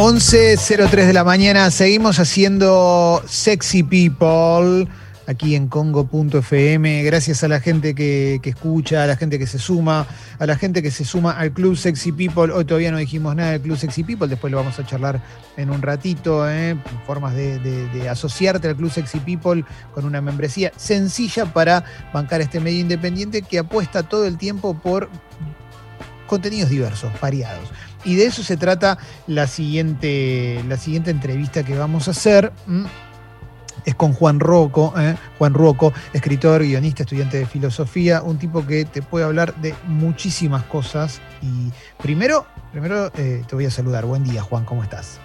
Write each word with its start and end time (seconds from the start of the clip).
11.03 0.00 1.08
de 1.08 1.12
la 1.12 1.24
mañana, 1.24 1.70
seguimos 1.70 2.18
haciendo 2.20 3.22
Sexy 3.28 3.82
People 3.82 4.88
aquí 5.26 5.54
en 5.54 5.68
Congo.fm. 5.68 7.02
Gracias 7.02 7.44
a 7.44 7.48
la 7.48 7.60
gente 7.60 7.94
que, 7.94 8.40
escucha, 8.42 9.04
a 9.04 9.06
la 9.06 9.16
gente 9.16 9.38
que 9.38 9.46
se 9.46 9.58
suma, 9.58 10.06
a 10.38 10.46
la 10.46 10.56
gente 10.56 10.82
que 10.82 10.90
se 10.90 11.04
suma 11.04 11.32
al 11.32 11.52
Club 11.52 11.76
Sexy 11.76 12.12
People. 12.12 12.50
Hoy 12.50 12.64
todavía 12.64 12.90
no 12.90 12.96
dijimos 12.96 13.36
nada 13.36 13.50
del 13.50 13.60
Club 13.60 13.76
Sexy 13.76 14.02
People, 14.02 14.26
después 14.26 14.50
lo 14.50 14.56
vamos 14.56 14.78
a 14.78 14.86
charlar 14.86 15.20
en 15.58 15.68
un 15.68 15.82
ratito, 15.82 16.48
¿eh? 16.48 16.78
formas 17.06 17.34
de, 17.34 18.08
asociarte 18.08 18.68
al 18.68 18.76
Club 18.76 18.90
Sexy 18.90 19.20
People 19.20 19.66
con 19.92 20.06
una 20.06 20.22
membresía 20.22 20.72
sencilla 20.78 21.44
para 21.44 21.84
bancar 22.14 22.40
este 22.40 22.58
medio 22.58 22.80
independiente 22.80 23.42
que 23.42 23.58
apuesta 23.58 24.02
todo 24.02 24.26
el 24.26 24.38
tiempo 24.38 24.72
por 24.72 25.10
contenidos 26.26 26.70
diversos, 26.70 27.12
variados. 27.20 27.68
Y 28.04 28.16
de 28.16 28.26
eso 28.26 28.42
se 28.42 28.56
trata 28.56 28.98
la 29.26 29.46
siguiente, 29.46 30.62
la 30.68 30.76
siguiente 30.76 31.10
entrevista 31.10 31.62
que 31.62 31.76
vamos 31.76 32.08
a 32.08 32.12
hacer 32.12 32.52
es 33.84 33.94
con 33.94 34.12
Juan 34.12 34.40
Rocco, 34.40 34.92
¿eh? 34.98 35.16
Juan 35.38 35.54
Rocco, 35.54 35.92
escritor, 36.12 36.62
guionista, 36.62 37.02
estudiante 37.02 37.38
de 37.38 37.46
filosofía, 37.46 38.22
un 38.22 38.38
tipo 38.38 38.66
que 38.66 38.84
te 38.84 39.02
puede 39.02 39.24
hablar 39.24 39.54
de 39.56 39.74
muchísimas 39.86 40.64
cosas. 40.64 41.20
Y 41.42 41.70
primero, 42.02 42.46
primero 42.72 43.10
eh, 43.16 43.44
te 43.46 43.54
voy 43.54 43.66
a 43.66 43.70
saludar. 43.70 44.06
Buen 44.06 44.24
día, 44.24 44.42
Juan, 44.42 44.64
¿cómo 44.64 44.82
estás? 44.82 45.18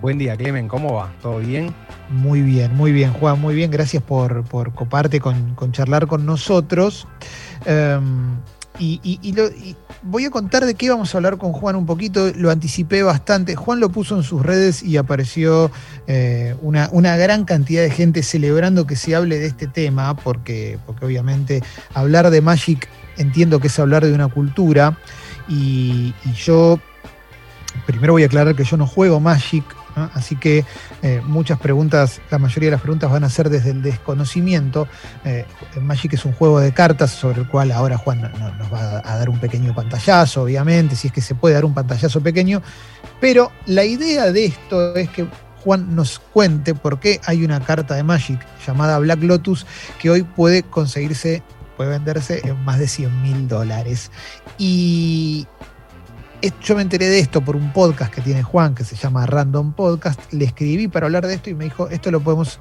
Buen 0.00 0.18
día, 0.18 0.36
Clemen, 0.36 0.68
¿cómo 0.68 0.94
va? 0.94 1.12
¿Todo 1.22 1.38
bien? 1.38 1.74
Muy 2.10 2.42
bien, 2.42 2.74
muy 2.74 2.92
bien, 2.92 3.12
Juan, 3.14 3.40
muy 3.40 3.54
bien. 3.54 3.70
Gracias 3.70 4.02
por, 4.02 4.44
coparte 4.74 5.20
con, 5.20 5.56
charlar 5.72 6.06
con 6.06 6.26
nosotros. 6.26 7.06
Em, 7.64 8.36
y, 8.78 9.34
voy 10.04 10.26
a 10.26 10.30
contar 10.30 10.64
de 10.64 10.74
qué 10.74 10.90
vamos 10.90 11.14
a 11.14 11.18
hablar 11.18 11.38
con 11.38 11.52
Juan 11.52 11.76
un 11.76 11.86
poquito, 11.86 12.30
lo 12.36 12.50
anticipé 12.50 13.02
bastante. 13.02 13.56
Juan 13.56 13.80
lo 13.80 13.88
puso 13.88 14.16
en 14.16 14.22
sus 14.22 14.42
redes 14.42 14.82
y 14.82 14.96
apareció 14.96 15.70
eh, 16.06 16.54
una, 16.62 17.16
gran 17.16 17.44
cantidad 17.44 17.82
de 17.82 17.90
gente 17.90 18.22
celebrando 18.22 18.86
que 18.86 18.96
se 18.96 19.14
hable 19.14 19.38
de 19.38 19.46
este 19.46 19.66
tema, 19.66 20.14
porque, 20.16 20.78
porque 20.86 21.06
obviamente 21.06 21.62
hablar 21.94 22.30
de 22.30 22.40
Magic 22.40 22.88
entiendo 23.16 23.60
que 23.60 23.68
es 23.68 23.78
hablar 23.78 24.04
de 24.04 24.12
una 24.12 24.28
cultura. 24.28 24.98
y 25.48 26.14
yo 26.36 26.78
primero 27.86 28.12
voy 28.12 28.22
a 28.22 28.26
aclarar 28.26 28.54
que 28.54 28.64
yo 28.64 28.76
no 28.76 28.86
juego 28.86 29.20
Magic, 29.20 29.64
Así 29.94 30.36
que 30.36 30.64
eh, 31.02 31.22
muchas 31.24 31.58
preguntas, 31.58 32.20
la 32.30 32.38
mayoría 32.38 32.68
de 32.68 32.72
las 32.72 32.80
preguntas 32.80 33.10
van 33.10 33.24
a 33.24 33.28
ser 33.28 33.48
desde 33.48 33.70
el 33.70 33.82
desconocimiento. 33.82 34.88
Eh, 35.24 35.46
Magic 35.80 36.14
es 36.14 36.24
un 36.24 36.32
juego 36.32 36.60
de 36.60 36.72
cartas 36.72 37.10
sobre 37.10 37.40
el 37.40 37.48
cual 37.48 37.72
ahora 37.72 37.96
Juan 37.96 38.20
nos 38.58 38.72
va 38.72 39.02
a 39.04 39.18
dar 39.18 39.28
un 39.28 39.38
pequeño 39.38 39.74
pantallazo, 39.74 40.42
obviamente, 40.42 40.96
si 40.96 41.08
es 41.08 41.12
que 41.12 41.20
se 41.20 41.34
puede 41.34 41.54
dar 41.54 41.64
un 41.64 41.74
pantallazo 41.74 42.20
pequeño. 42.20 42.62
Pero 43.20 43.52
la 43.66 43.84
idea 43.84 44.32
de 44.32 44.46
esto 44.46 44.96
es 44.96 45.08
que 45.10 45.26
Juan 45.62 45.94
nos 45.94 46.18
cuente 46.18 46.74
por 46.74 47.00
qué 47.00 47.20
hay 47.24 47.44
una 47.44 47.60
carta 47.60 47.94
de 47.94 48.02
Magic 48.02 48.38
llamada 48.66 48.98
Black 48.98 49.22
Lotus 49.22 49.66
que 49.98 50.10
hoy 50.10 50.22
puede 50.22 50.62
conseguirse, 50.62 51.42
puede 51.76 51.90
venderse 51.90 52.42
en 52.44 52.62
más 52.64 52.78
de 52.78 52.86
100 52.86 53.22
mil 53.22 53.48
dólares. 53.48 54.10
Y 54.58 55.46
yo 56.62 56.76
me 56.76 56.82
enteré 56.82 57.08
de 57.08 57.20
esto 57.20 57.40
por 57.42 57.56
un 57.56 57.72
podcast 57.72 58.12
que 58.12 58.20
tiene 58.20 58.42
Juan 58.42 58.74
que 58.74 58.84
se 58.84 58.96
llama 58.96 59.26
Random 59.26 59.72
Podcast. 59.72 60.20
Le 60.32 60.44
escribí 60.44 60.88
para 60.88 61.06
hablar 61.06 61.26
de 61.26 61.34
esto 61.34 61.50
y 61.50 61.54
me 61.54 61.64
dijo, 61.64 61.88
esto 61.88 62.10
lo 62.10 62.20
podemos 62.20 62.60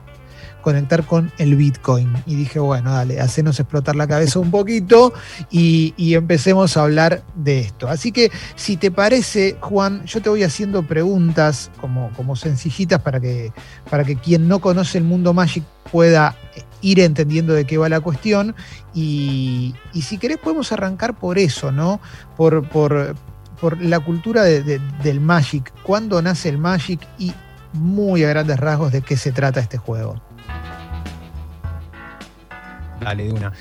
conectar 0.61 1.05
con 1.05 1.31
el 1.37 1.55
Bitcoin. 1.55 2.11
Y 2.25 2.35
dije, 2.35 2.59
bueno, 2.59 2.93
dale, 2.93 3.19
hacenos 3.19 3.59
explotar 3.59 3.95
la 3.95 4.07
cabeza 4.07 4.39
un 4.39 4.49
poquito 4.49 5.13
y, 5.51 5.93
empecemos 6.15 6.77
a 6.77 6.83
hablar 6.83 7.23
de 7.35 7.59
esto. 7.59 7.87
Así 7.87 8.11
que, 8.11 8.31
si 8.55 8.77
te 8.77 8.89
parece, 8.89 9.57
Juan, 9.59 10.05
yo 10.05 10.21
te 10.21 10.29
voy 10.29 10.43
haciendo 10.43 10.83
preguntas 10.83 11.69
como, 11.79 12.11
como 12.15 12.35
sencillitas 12.35 13.01
para 13.01 13.19
que, 13.19 13.51
para 13.89 14.03
que 14.03 14.15
quien 14.15 14.47
no 14.47 14.59
conoce 14.59 14.97
el 14.97 15.03
mundo 15.03 15.33
Magic 15.33 15.63
pueda 15.91 16.35
ir 16.81 16.99
entendiendo 16.99 17.53
de 17.53 17.65
qué 17.65 17.77
va 17.77 17.89
la 17.89 17.99
cuestión. 17.99 18.55
Y, 18.93 19.73
si 20.01 20.17
querés, 20.17 20.37
podemos 20.37 20.71
arrancar 20.71 21.17
por 21.17 21.37
eso, 21.37 21.71
¿no? 21.71 21.99
Por, 22.37 22.67
por, 22.69 23.15
por 23.63 23.81
la 23.81 24.01
cultura 24.01 24.43
del 24.43 25.21
Magic, 25.21 25.71
cuándo 25.83 26.21
nace 26.21 26.49
el 26.49 26.57
Magic 26.57 26.99
y 27.17 27.31
muy 27.71 28.25
a 28.25 28.27
grandes 28.27 28.59
rasgos 28.59 28.91
de 28.91 29.01
qué 29.01 29.15
se 29.15 29.31
trata 29.31 29.61
este 29.61 29.77
juego. 29.77 30.21
Dale, 32.99 33.23
de 33.23 33.31
una. 33.31 33.53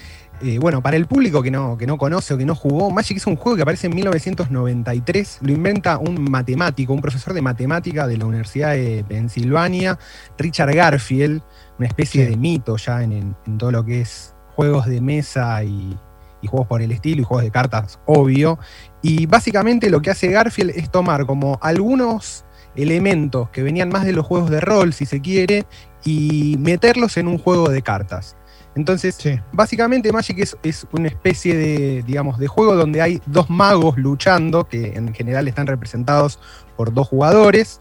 Eh, 0.42 0.58
bueno, 0.58 0.82
para 0.82 0.96
el 0.96 1.06
público 1.06 1.40
que 1.40 1.52
no, 1.52 1.78
que 1.78 1.86
no 1.86 1.98
conoce 1.98 2.34
o 2.34 2.38
que 2.38 2.44
no 2.44 2.56
jugó, 2.56 2.90
Magic 2.90 3.18
es 3.18 3.28
un 3.28 3.36
juego 3.36 3.54
que 3.54 3.62
aparece 3.62 3.86
en 3.86 3.94
1993. 3.94 5.38
Lo 5.42 5.52
inventa 5.52 5.98
un 5.98 6.28
matemático, 6.28 6.92
un 6.92 7.00
profesor 7.00 7.32
de 7.32 7.42
matemática 7.42 8.08
de 8.08 8.16
la 8.16 8.26
Universidad 8.26 8.72
de 8.72 9.04
Pensilvania, 9.08 10.00
Richard 10.36 10.74
Garfield, 10.74 11.42
una 11.78 11.86
especie 11.86 12.28
de 12.28 12.36
mito 12.36 12.76
ya 12.76 13.04
en, 13.04 13.36
todo 13.56 13.70
lo 13.70 13.84
que 13.84 14.00
es 14.00 14.34
juegos 14.56 14.86
de 14.86 15.00
mesa 15.00 15.62
y, 15.62 15.96
y 16.42 16.48
juegos 16.48 16.66
por 16.66 16.82
el 16.82 16.92
estilo 16.92 17.22
y 17.22 17.25
juegos 17.25 17.44
de 17.44 17.50
cartas, 17.50 18.00
obvio. 18.04 18.58
Y 19.00 19.26
básicamente 19.26 19.88
lo 19.88 20.03
que 20.03 20.10
hace 20.10 20.28
Garfield 20.28 20.72
es 20.76 20.91
tomar 20.91 21.25
como 21.25 21.58
algunos 21.62 22.44
elementos 22.75 23.48
que 23.50 23.62
venían 23.62 23.88
más 23.88 24.04
de 24.04 24.12
los 24.12 24.26
juegos 24.26 24.50
de 24.50 24.60
rol, 24.60 24.92
si 24.92 25.06
se 25.06 25.20
quiere, 25.20 25.66
y 26.04 26.56
meterlos 26.58 27.16
en 27.16 27.28
un 27.28 27.38
juego 27.38 27.69
de 27.69 27.82
cartas. 27.82 28.36
Entonces, 28.75 29.19
básicamente 29.52 30.12
Magic 30.12 30.38
es, 30.62 30.86
una 30.92 31.08
especie 31.08 31.56
de, 31.56 32.02
digamos, 32.06 32.38
de 32.38 32.47
juego 32.47 32.75
donde 32.75 33.02
hay 33.02 33.20
dos 33.26 33.50
magos 33.50 33.98
luchando, 33.98 34.66
que 34.66 34.94
en 34.94 35.12
general 35.14 35.47
están 35.47 35.66
representados 35.66 36.38
por 36.76 36.92
dos 36.92 37.08
jugadores, 37.08 37.81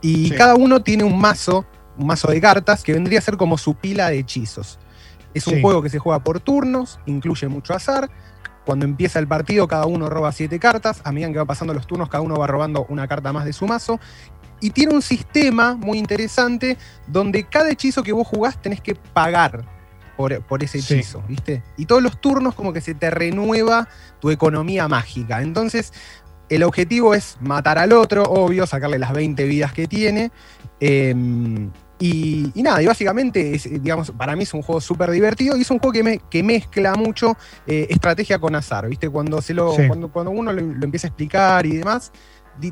y 0.00 0.30
cada 0.30 0.54
uno 0.54 0.82
tiene 0.82 1.04
un 1.04 1.20
mazo, 1.20 1.66
un 1.98 2.06
mazo 2.06 2.28
de 2.30 2.40
cartas, 2.40 2.82
que 2.82 2.94
vendría 2.94 3.18
a 3.18 3.22
ser 3.22 3.36
como 3.36 3.58
su 3.58 3.74
pila 3.74 4.08
de 4.08 4.20
hechizos. 4.20 4.78
Es 5.34 5.46
un 5.46 5.60
juego 5.60 5.82
que 5.82 5.88
se 5.88 5.98
juega 5.98 6.22
por 6.22 6.40
turnos, 6.40 7.00
incluye 7.06 7.48
mucho 7.48 7.74
azar, 7.74 8.10
cuando 8.64 8.84
empieza 8.84 9.18
el 9.18 9.26
partido, 9.26 9.66
cada 9.66 9.86
uno 9.86 10.08
roba 10.08 10.30
siete 10.32 10.58
cartas. 10.58 11.00
A 11.04 11.12
medida 11.12 11.32
que 11.32 11.38
van 11.38 11.46
pasando 11.46 11.74
los 11.74 11.86
turnos, 11.86 12.08
cada 12.08 12.22
uno 12.22 12.36
va 12.36 12.46
robando 12.46 12.86
una 12.88 13.08
carta 13.08 13.32
más 13.32 13.44
de 13.44 13.52
su 13.52 13.66
mazo. 13.66 13.98
Y 14.60 14.70
tiene 14.70 14.94
un 14.94 15.02
sistema 15.02 15.74
muy 15.74 15.98
interesante 15.98 16.78
donde 17.08 17.44
cada 17.44 17.70
hechizo 17.70 18.04
que 18.04 18.12
vos 18.12 18.26
jugás 18.26 18.62
tenés 18.62 18.80
que 18.80 18.94
pagar 18.94 19.64
por, 20.16 20.62
ese 20.62 20.78
hechizo, 20.78 21.20
¿viste? 21.26 21.64
Y 21.76 21.86
todos 21.86 22.00
los 22.00 22.20
turnos 22.20 22.54
como 22.54 22.72
que 22.72 22.80
se 22.80 22.94
te 22.94 23.10
renueva 23.10 23.88
tu 24.20 24.30
economía 24.30 24.86
mágica. 24.86 25.42
Entonces, 25.42 25.92
el 26.48 26.62
objetivo 26.62 27.14
es 27.14 27.38
matar 27.40 27.78
al 27.78 27.92
otro, 27.92 28.22
obvio, 28.22 28.68
sacarle 28.68 29.00
las 29.00 29.12
20 29.12 29.44
vidas 29.46 29.72
que 29.72 29.88
tiene. 29.88 30.30
Em, 30.78 31.72
y, 32.04 32.62
nada, 32.64 32.82
y 32.82 32.86
básicamente, 32.86 33.60
digamos, 33.80 34.10
para 34.10 34.34
mí 34.34 34.42
es 34.42 34.52
un 34.54 34.62
juego 34.62 34.80
súper 34.80 35.12
divertido 35.12 35.56
y 35.56 35.60
es 35.60 35.70
un 35.70 35.78
juego 35.78 35.92
que, 35.92 36.02
me, 36.02 36.18
que 36.18 36.42
mezcla 36.42 36.96
mucho 36.96 37.36
eh, 37.64 37.86
estrategia 37.90 38.40
con 38.40 38.56
azar, 38.56 38.88
¿viste? 38.88 39.08
Cuando, 39.08 39.40
se 39.40 39.54
lo, 39.54 39.72
cuando, 39.86 40.10
cuando, 40.10 40.32
uno 40.32 40.52
lo, 40.52 40.60
empieza 40.60 41.06
a 41.06 41.10
explicar 41.10 41.64
y 41.64 41.76
demás, 41.76 42.10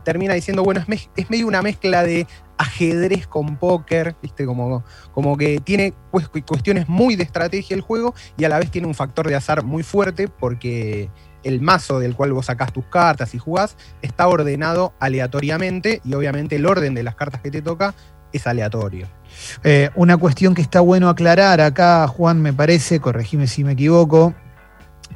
termina 0.03 0.35
diciendo, 0.35 0.65
bueno, 0.65 0.85
es, 0.89 1.11
es, 1.15 1.31
medio 1.31 1.47
una 1.47 1.63
mezcla 1.63 2.03
de 2.03 2.27
ajedrez 2.59 3.29
con 3.29 3.57
póker, 3.57 4.17
¿viste? 4.21 4.45
Como, 4.47 4.83
como 5.13 5.37
que 5.37 5.61
tiene 5.61 5.95
pues, 6.11 6.29
cuestiones 6.29 6.89
muy 6.89 7.15
de 7.15 7.23
estrategia 7.23 7.77
el 7.77 7.83
juego 7.83 8.17
y 8.37 8.45
a 8.45 8.49
la 8.49 8.59
vez 8.59 8.73
tiene 8.73 8.89
un 8.89 8.95
factor 8.95 9.29
de 9.29 9.37
azar 9.37 9.63
muy 9.63 9.85
fuerte 9.85 10.27
porque 10.27 11.09
el 11.45 11.61
mazo 11.61 12.01
del 12.01 12.17
cual 12.17 12.33
vos 12.33 12.47
sacás 12.47 12.73
tus 12.73 12.85
cartas 12.87 13.33
y 13.37 13.39
jugás 13.39 13.77
está 14.03 14.27
ordenado 14.27 14.93
aleatoriamente 14.99 16.01
y 16.05 16.15
obviamente 16.15 16.57
el 16.57 16.67
orden 16.67 16.95
de 16.95 17.05
las 17.05 17.15
cartas 17.15 17.41
que 17.41 17.53
te 17.53 17.63
toca 17.63 17.95
es 18.33 18.47
aleatorio. 18.47 19.20
Eh, 19.65 19.91
una 19.95 20.17
cuestión 20.17 20.55
que 20.55 20.63
está 20.63 20.81
bueno 20.81 21.09
aclarar 21.09 21.61
acá, 21.61 22.07
Juan, 22.09 22.41
me 22.41 22.53
parece, 22.53 23.01
corregime 23.01 23.47
si 23.47 23.65
me 23.65 23.73
equivoco, 23.73 24.35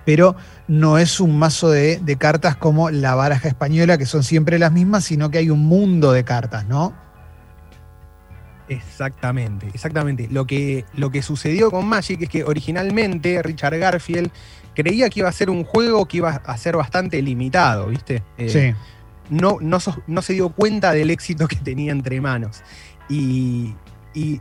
pero 0.04 0.36
no 0.68 0.98
es 0.98 1.20
un 1.20 1.38
mazo 1.38 1.70
de, 1.70 2.16
cartas 2.18 2.56
como 2.56 2.90
la 2.90 3.14
baraja 3.14 3.48
española, 3.48 3.98
que 3.98 4.06
son 4.06 4.22
siempre 4.22 4.58
las 4.58 4.72
mismas, 4.72 5.04
sino 5.04 5.30
que 5.30 5.38
hay 5.38 5.50
un 5.50 5.60
mundo 5.60 6.12
de 6.12 6.24
cartas, 6.24 6.66
¿no? 6.66 6.94
Exactamente, 8.68 9.68
exactamente. 9.74 10.28
Lo 10.30 10.46
que, 10.46 10.86
lo 10.94 11.10
que 11.10 11.22
sucedió 11.22 11.70
con 11.70 11.86
Magic 11.86 12.22
es 12.22 12.28
que 12.30 12.44
originalmente 12.44 13.42
Richard 13.42 13.78
Garfield 13.78 14.30
creía 14.74 15.10
que 15.10 15.20
iba 15.20 15.28
a 15.28 15.32
ser 15.32 15.50
un 15.50 15.64
juego 15.64 16.06
que 16.06 16.18
iba 16.18 16.30
a 16.30 16.56
ser 16.56 16.76
bastante 16.76 17.20
limitado, 17.20 17.88
¿viste? 17.88 18.22
Eh, 18.38 18.48
sí. 18.48 18.74
No, 19.30 19.58
no, 19.60 19.78
no, 20.06 20.22
se 20.22 20.32
dio 20.34 20.50
cuenta 20.50 20.92
del 20.92 21.10
éxito 21.10 21.48
que 21.48 21.56
tenía 21.56 21.92
entre 21.92 22.20
manos. 22.20 22.62
Y, 23.08 23.74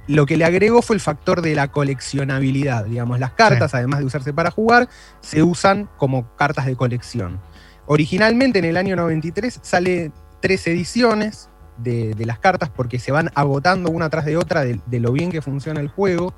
lo 0.07 0.25
que 0.25 0.37
le 0.37 0.45
agregó 0.45 0.81
fue 0.81 0.95
el 0.95 0.99
factor 0.99 1.41
de 1.41 1.55
la 1.55 1.69
coleccionabilidad. 1.69 2.85
Digamos, 2.85 3.19
las 3.19 3.31
cartas, 3.31 3.73
además 3.73 3.99
de 3.99 4.05
usarse 4.05 4.33
para 4.33 4.51
jugar, 4.51 4.87
se 5.21 5.41
usan 5.41 5.89
como 5.97 6.35
cartas 6.35 6.65
de 6.65 6.75
colección. 6.75 7.39
Originalmente 7.85 8.59
en 8.59 8.65
el 8.65 8.77
año 8.77 8.95
93 8.95 9.59
sale 9.61 10.11
tres 10.41 10.67
ediciones 10.67 11.49
de, 11.77 12.15
las 12.25 12.39
cartas 12.39 12.69
porque 12.69 12.99
se 12.99 13.11
van 13.11 13.31
agotando 13.33 13.89
una 13.89 14.09
tras 14.09 14.25
de 14.25 14.37
otra 14.37 14.63
de, 14.63 14.99
lo 14.99 15.11
bien 15.11 15.31
que 15.31 15.41
funciona 15.41 15.79
el 15.79 15.87
juego. 15.87 16.33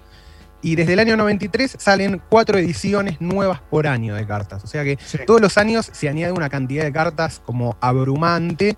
Y 0.61 0.75
desde 0.75 0.93
el 0.93 0.99
año 0.99 1.15
93 1.17 1.75
salen 1.77 2.21
cuatro 2.29 2.57
ediciones 2.57 3.21
nuevas 3.21 3.59
por 3.59 3.85
año 3.85 4.15
de 4.15 4.25
cartas. 4.25 4.63
O 4.63 4.67
sea 4.67 4.83
que 4.83 4.97
Sí. 5.05 5.19
todos 5.27 5.41
los 5.41 5.57
años 5.57 5.89
se 5.91 6.09
añade 6.09 6.31
una 6.31 6.49
cantidad 6.49 6.83
de 6.83 6.91
cartas 6.91 7.41
como 7.45 7.77
abrumante. 7.81 8.77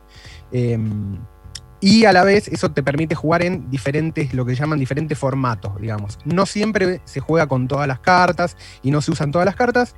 eh, 0.52 0.80
y 1.80 2.06
a 2.06 2.14
la 2.14 2.24
vez 2.24 2.48
eso 2.48 2.72
te 2.72 2.82
permite 2.82 3.16
jugar 3.16 3.44
en 3.44 3.70
diferentes, 3.70 4.34
lo 4.34 4.46
que 4.46 4.56
llaman 4.56 4.80
diferentes 4.80 5.18
formatos, 5.18 5.80
digamos. 5.80 6.18
No 6.26 6.46
siempre 6.46 7.02
se 7.06 7.20
juega 7.20 7.48
con 7.48 7.68
todas 7.68 7.88
las 7.88 8.00
cartas 8.00 8.58
y 8.82 8.92
no 8.92 9.02
se 9.02 9.12
usan 9.12 9.32
todas 9.32 9.46
las 9.46 9.56
cartas, 9.56 9.96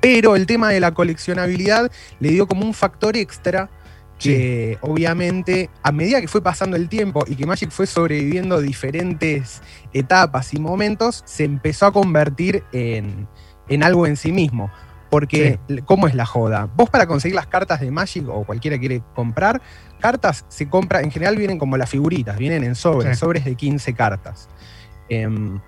pero 0.00 0.36
el 0.36 0.46
tema 0.46 0.68
de 0.70 0.80
la 0.80 0.92
coleccionabilidad 0.92 1.90
le 2.20 2.28
dio 2.30 2.46
como 2.46 2.66
un 2.66 2.74
factor 2.74 3.16
extra 3.16 3.70
que 4.18 4.78
obviamente 4.82 5.68
a 5.82 5.90
medida 5.90 6.20
que 6.20 6.28
fue 6.28 6.42
pasando 6.42 6.76
el 6.76 6.88
tiempo 6.88 7.24
y 7.26 7.34
que 7.34 7.44
Magic 7.44 7.70
fue 7.70 7.86
sobreviviendo 7.86 8.60
diferentes 8.60 9.62
etapas 9.92 10.54
y 10.54 10.60
momentos, 10.60 11.22
se 11.26 11.44
empezó 11.44 11.86
a 11.86 11.92
convertir 11.92 12.62
en, 12.72 13.26
en 13.68 13.82
algo 13.82 14.06
en 14.06 14.16
sí 14.16 14.30
mismo. 14.30 14.70
Porque, 15.10 15.58
¿cómo 15.84 16.06
es 16.06 16.14
la 16.14 16.24
joda? 16.24 16.70
Vos 16.74 16.88
para 16.88 17.06
conseguir 17.06 17.34
las 17.34 17.46
cartas 17.46 17.80
de 17.80 17.90
Magic 17.90 18.26
o 18.30 18.44
cualquiera 18.44 18.78
quiere 18.78 19.02
comprar, 19.14 19.60
cartas 20.02 20.44
se 20.48 20.68
compra, 20.68 21.00
en 21.00 21.10
general 21.10 21.36
vienen 21.36 21.58
como 21.58 21.78
las 21.78 21.88
figuritas, 21.88 22.36
vienen 22.36 22.62
en 22.64 22.74
sobres, 22.74 23.16
Sí. 23.16 23.20
sobres 23.20 23.46
de 23.46 23.54
15 23.54 23.94
cartas. 23.94 24.50
Em, 25.08 25.58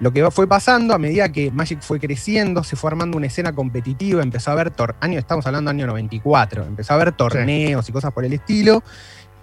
lo 0.00 0.12
que 0.12 0.30
fue 0.30 0.46
pasando 0.46 0.92
a 0.92 0.98
medida 0.98 1.30
que 1.30 1.50
Magic 1.50 1.80
fue 1.80 1.98
creciendo, 1.98 2.62
se 2.62 2.76
fue 2.76 2.90
armando 2.90 3.16
una 3.16 3.26
escena 3.26 3.54
competitiva, 3.54 4.22
empezó 4.22 4.50
a 4.50 4.54
haber 4.54 4.72
año, 5.00 5.18
estamos 5.18 5.46
hablando 5.46 5.70
año 5.70 5.86
94, 5.86 6.64
empezó 6.64 6.92
a 6.92 6.96
haber 6.96 7.12
torneos 7.12 7.88
y 7.88 7.92
cosas 7.92 8.12
por 8.12 8.24
el 8.26 8.34
estilo. 8.34 8.82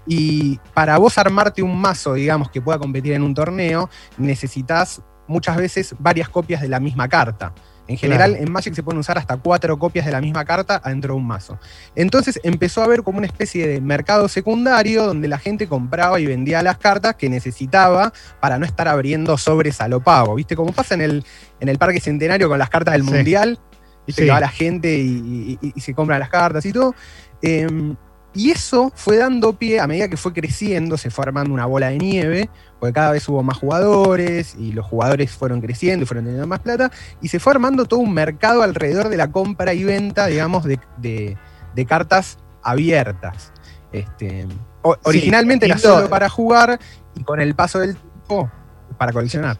Y 0.05 0.59
para 0.73 0.97
vos 0.97 1.17
armarte 1.17 1.63
un 1.63 1.79
mazo, 1.79 2.13
digamos, 2.13 2.51
que 2.51 2.61
pueda 2.61 2.77
competir 2.77 3.13
en 3.13 3.23
un 3.23 3.33
torneo, 3.33 3.89
necesitas 4.17 5.01
muchas 5.27 5.57
veces 5.57 5.95
varias 5.99 6.27
copias 6.29 6.61
de 6.61 6.67
la 6.67 6.79
misma 6.79 7.07
carta. 7.07 7.53
En 7.91 7.97
general, 7.97 8.31
Claro. 8.31 8.43
en 8.45 8.51
Magic 8.51 8.73
se 8.73 8.83
pueden 8.83 8.99
usar 8.99 9.17
hasta 9.17 9.37
cuatro 9.37 9.77
copias 9.77 10.05
de 10.05 10.11
la 10.11 10.21
misma 10.21 10.45
carta 10.45 10.81
adentro 10.83 11.13
de 11.13 11.19
un 11.19 11.27
mazo. 11.27 11.59
Entonces 11.95 12.39
empezó 12.43 12.81
a 12.81 12.85
haber 12.85 13.03
como 13.03 13.17
una 13.17 13.27
especie 13.27 13.67
de 13.67 13.81
mercado 13.81 14.27
secundario 14.27 15.05
donde 15.05 15.27
la 15.27 15.37
gente 15.37 15.67
compraba 15.67 16.19
y 16.19 16.25
vendía 16.25 16.63
las 16.63 16.77
cartas 16.77 17.15
que 17.15 17.29
necesitaba 17.29 18.13
para 18.39 18.57
no 18.57 18.65
estar 18.65 18.87
abriendo 18.87 19.37
sobres 19.37 19.81
a 19.81 19.87
lo 19.87 19.99
pago. 20.01 20.35
¿Viste? 20.35 20.55
Como 20.55 20.71
pasa 20.71 20.95
en 20.95 21.01
el, 21.01 21.25
en 21.59 21.69
el 21.69 21.77
Parque 21.77 21.99
Centenario 21.99 22.47
con 22.49 22.57
las 22.57 22.69
cartas 22.69 22.93
del 22.93 23.03
Sí. 23.03 23.11
Mundial. 23.11 23.59
¿Viste? 24.07 24.21
Sí. 24.23 24.25
Que 24.27 24.31
va 24.33 24.39
la 24.39 24.49
gente 24.49 24.97
y, 24.97 25.57
y- 25.61 25.73
y 25.75 25.81
se 25.81 25.93
compran 25.93 26.19
las 26.19 26.29
cartas 26.29 26.65
y 26.65 26.71
todo. 26.73 26.95
Em, 27.41 27.95
y 28.33 28.51
eso 28.51 28.91
fue 28.95 29.17
dando 29.17 29.53
pie, 29.53 29.79
a 29.79 29.87
medida 29.87 30.07
que 30.07 30.17
fue 30.17 30.31
creciendo, 30.33 30.97
se 30.97 31.09
fue 31.09 31.23
armando 31.25 31.53
una 31.53 31.65
bola 31.65 31.89
de 31.89 31.97
nieve, 31.97 32.49
porque 32.79 32.93
cada 32.93 33.11
vez 33.11 33.27
hubo 33.27 33.43
más 33.43 33.57
jugadores 33.57 34.55
y 34.57 34.71
los 34.71 34.85
jugadores 34.85 35.31
fueron 35.31 35.59
creciendo 35.61 36.03
y 36.03 36.05
fueron 36.07 36.23
teniendo 36.25 36.47
más 36.47 36.59
plata, 36.59 36.91
y 37.21 37.27
se 37.27 37.39
fue 37.39 37.51
armando 37.53 37.85
todo 37.85 37.99
un 37.99 38.13
mercado 38.13 38.63
alrededor 38.63 39.09
de 39.09 39.17
la 39.17 39.31
compra 39.31 39.73
y 39.73 39.83
venta, 39.83 40.27
digamos, 40.27 40.63
de, 40.63 40.79
de- 40.97 41.37
de 41.75 41.85
cartas 41.85 42.37
abiertas. 42.63 43.51
Este, 43.91 44.47
o- 44.81 44.95
originalmente 45.03 45.65
era 45.65 45.75
lindo. 45.75 45.95
solo 45.95 46.09
para 46.09 46.29
jugar 46.29 46.79
y 47.15 47.23
con 47.23 47.41
el 47.41 47.53
paso 47.55 47.79
del 47.79 47.95
tiempo 47.95 48.49
para 48.97 49.11
coleccionar. 49.11 49.57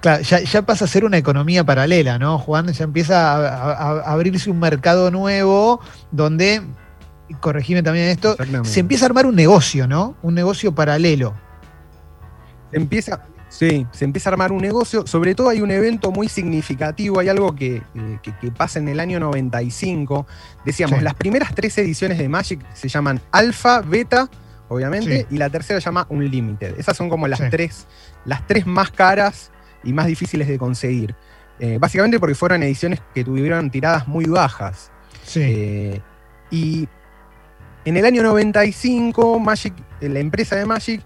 Claro, 0.00 0.22
ya, 0.22 0.40
ya 0.40 0.62
pasa 0.62 0.84
a 0.84 0.88
ser 0.88 1.04
una 1.04 1.16
economía 1.16 1.64
paralela, 1.64 2.18
¿no, 2.18 2.38
Juan? 2.38 2.68
Ya 2.68 2.84
empieza 2.84 3.32
a, 3.32 3.72
a- 3.72 4.00
a 4.00 4.12
abrirse 4.12 4.50
un 4.50 4.60
mercado 4.60 5.10
nuevo 5.10 5.80
donde, 6.12 6.62
corregime 7.40 7.82
también 7.82 8.08
esto, 8.08 8.36
se 8.64 8.80
empieza 8.80 9.04
a 9.04 9.08
armar 9.08 9.26
un 9.26 9.34
negocio, 9.34 9.86
¿no? 9.86 10.16
Un 10.22 10.34
negocio 10.34 10.74
paralelo. 10.74 11.34
Se 12.70 12.76
empieza, 12.76 13.24
sí, 13.48 13.86
se 13.92 14.04
empieza 14.04 14.30
a 14.30 14.32
armar 14.32 14.52
un 14.52 14.60
negocio. 14.60 15.06
Sobre 15.06 15.34
todo 15.34 15.48
hay 15.48 15.60
un 15.60 15.70
evento 15.70 16.10
muy 16.10 16.28
significativo, 16.28 17.20
hay 17.20 17.28
algo 17.28 17.54
que, 17.54 17.76
eh, 17.76 18.18
que- 18.22 18.36
que 18.36 18.50
pasa 18.50 18.78
en 18.78 18.88
el 18.88 19.00
año 19.00 19.20
95. 19.20 20.26
Decíamos, 20.64 20.98
Sí. 20.98 21.04
las 21.04 21.14
primeras 21.14 21.54
tres 21.54 21.76
ediciones 21.78 22.18
de 22.18 22.28
Magic 22.28 22.60
se 22.74 22.88
llaman 22.88 23.20
Alpha, 23.30 23.80
Beta, 23.80 24.28
obviamente, 24.68 25.20
Sí. 25.20 25.26
y 25.30 25.38
la 25.38 25.48
tercera 25.50 25.80
se 25.80 25.84
llama 25.86 26.06
Unlimited. 26.10 26.78
Esas 26.78 26.96
son 26.96 27.08
como 27.08 27.28
las, 27.28 27.38
Sí. 27.38 27.44
tres, 27.50 27.86
las 28.24 28.46
tres 28.46 28.66
más 28.66 28.90
caras 28.90 29.50
y 29.84 29.92
más 29.92 30.06
difíciles 30.06 30.48
de 30.48 30.58
conseguir. 30.58 31.14
Eh, 31.60 31.78
básicamente 31.80 32.18
porque 32.18 32.34
fueron 32.34 32.62
ediciones 32.64 33.00
que 33.14 33.22
tuvieron 33.22 33.70
tiradas 33.70 34.08
muy 34.08 34.24
bajas. 34.24 34.90
Sí. 35.22 35.40
Eh, 35.42 36.00
y 36.50 36.88
en 37.84 37.96
el 37.96 38.04
año 38.04 38.22
95, 38.22 39.38
Magic, 39.38 39.74
eh, 40.00 40.08
la 40.08 40.20
empresa 40.20 40.56
de 40.56 40.64
Magic, 40.64 41.02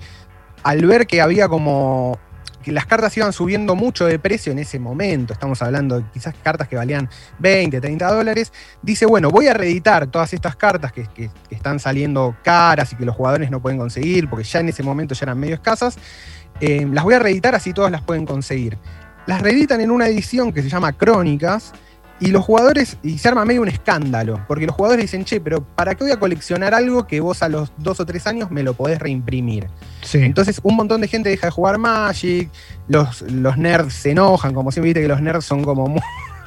al 0.62 0.84
ver 0.84 1.06
que 1.06 1.20
había 1.20 1.48
como 1.48 2.18
que 2.62 2.72
las 2.72 2.86
cartas 2.86 3.16
iban 3.16 3.32
subiendo 3.32 3.74
mucho 3.76 4.04
de 4.04 4.18
precio 4.18 4.52
en 4.52 4.58
ese 4.58 4.78
momento, 4.78 5.32
estamos 5.32 5.62
hablando 5.62 6.00
de 6.00 6.04
quizás 6.12 6.34
cartas 6.42 6.68
que 6.68 6.76
valían 6.76 7.08
20, 7.38 7.80
30 7.80 8.12
dólares, 8.12 8.52
dice, 8.82 9.06
bueno, 9.06 9.30
voy 9.30 9.46
a 9.46 9.54
reeditar 9.54 10.08
todas 10.08 10.32
estas 10.34 10.56
cartas 10.56 10.92
que, 10.92 11.30
están 11.50 11.78
saliendo 11.78 12.36
caras 12.42 12.92
y 12.92 12.96
que 12.96 13.04
los 13.04 13.16
jugadores 13.16 13.50
no 13.50 13.60
pueden 13.60 13.78
conseguir, 13.78 14.28
porque 14.28 14.44
ya 14.44 14.60
en 14.60 14.68
ese 14.68 14.82
momento 14.82 15.14
ya 15.14 15.24
eran 15.24 15.38
medio 15.38 15.54
escasas, 15.54 15.96
eh, 16.60 16.86
las 16.92 17.04
voy 17.04 17.14
a 17.14 17.20
reeditar 17.20 17.54
así 17.54 17.72
todas 17.72 17.90
las 17.90 18.02
pueden 18.02 18.26
conseguir. 18.26 18.76
Las 19.26 19.42
reeditan 19.42 19.80
en 19.80 19.90
una 19.90 20.06
edición 20.06 20.52
que 20.52 20.62
se 20.62 20.68
llama 20.68 20.92
Crónicas, 20.92 21.72
y 22.20 22.28
los 22.32 22.44
jugadores, 22.44 22.96
y 23.02 23.18
se 23.18 23.28
arma 23.28 23.44
medio 23.44 23.62
un 23.62 23.68
escándalo, 23.68 24.44
porque 24.48 24.66
los 24.66 24.74
jugadores 24.74 25.04
dicen, 25.04 25.24
che, 25.24 25.40
pero 25.40 25.62
¿para 25.62 25.94
qué 25.94 26.04
voy 26.04 26.12
a 26.12 26.18
coleccionar 26.18 26.74
algo 26.74 27.06
que 27.06 27.20
vos 27.20 27.42
a 27.42 27.48
los 27.48 27.72
dos 27.78 28.00
o 28.00 28.06
tres 28.06 28.26
años 28.26 28.50
me 28.50 28.62
lo 28.62 28.74
podés 28.74 28.98
reimprimir? 28.98 29.68
sí. 30.02 30.18
Entonces 30.18 30.60
un 30.62 30.74
montón 30.76 31.00
de 31.00 31.08
gente 31.08 31.28
deja 31.28 31.46
de 31.46 31.50
jugar 31.52 31.78
Magic, 31.78 32.50
los, 32.88 33.22
los 33.22 33.56
nerds 33.56 33.92
se 33.94 34.10
enojan, 34.10 34.52
como 34.54 34.72
siempre 34.72 34.88
viste 34.88 35.02
que 35.02 35.08
los 35.08 35.20
nerds 35.22 35.44
son 35.44 35.62
como 35.62 35.86
muy... 35.86 36.00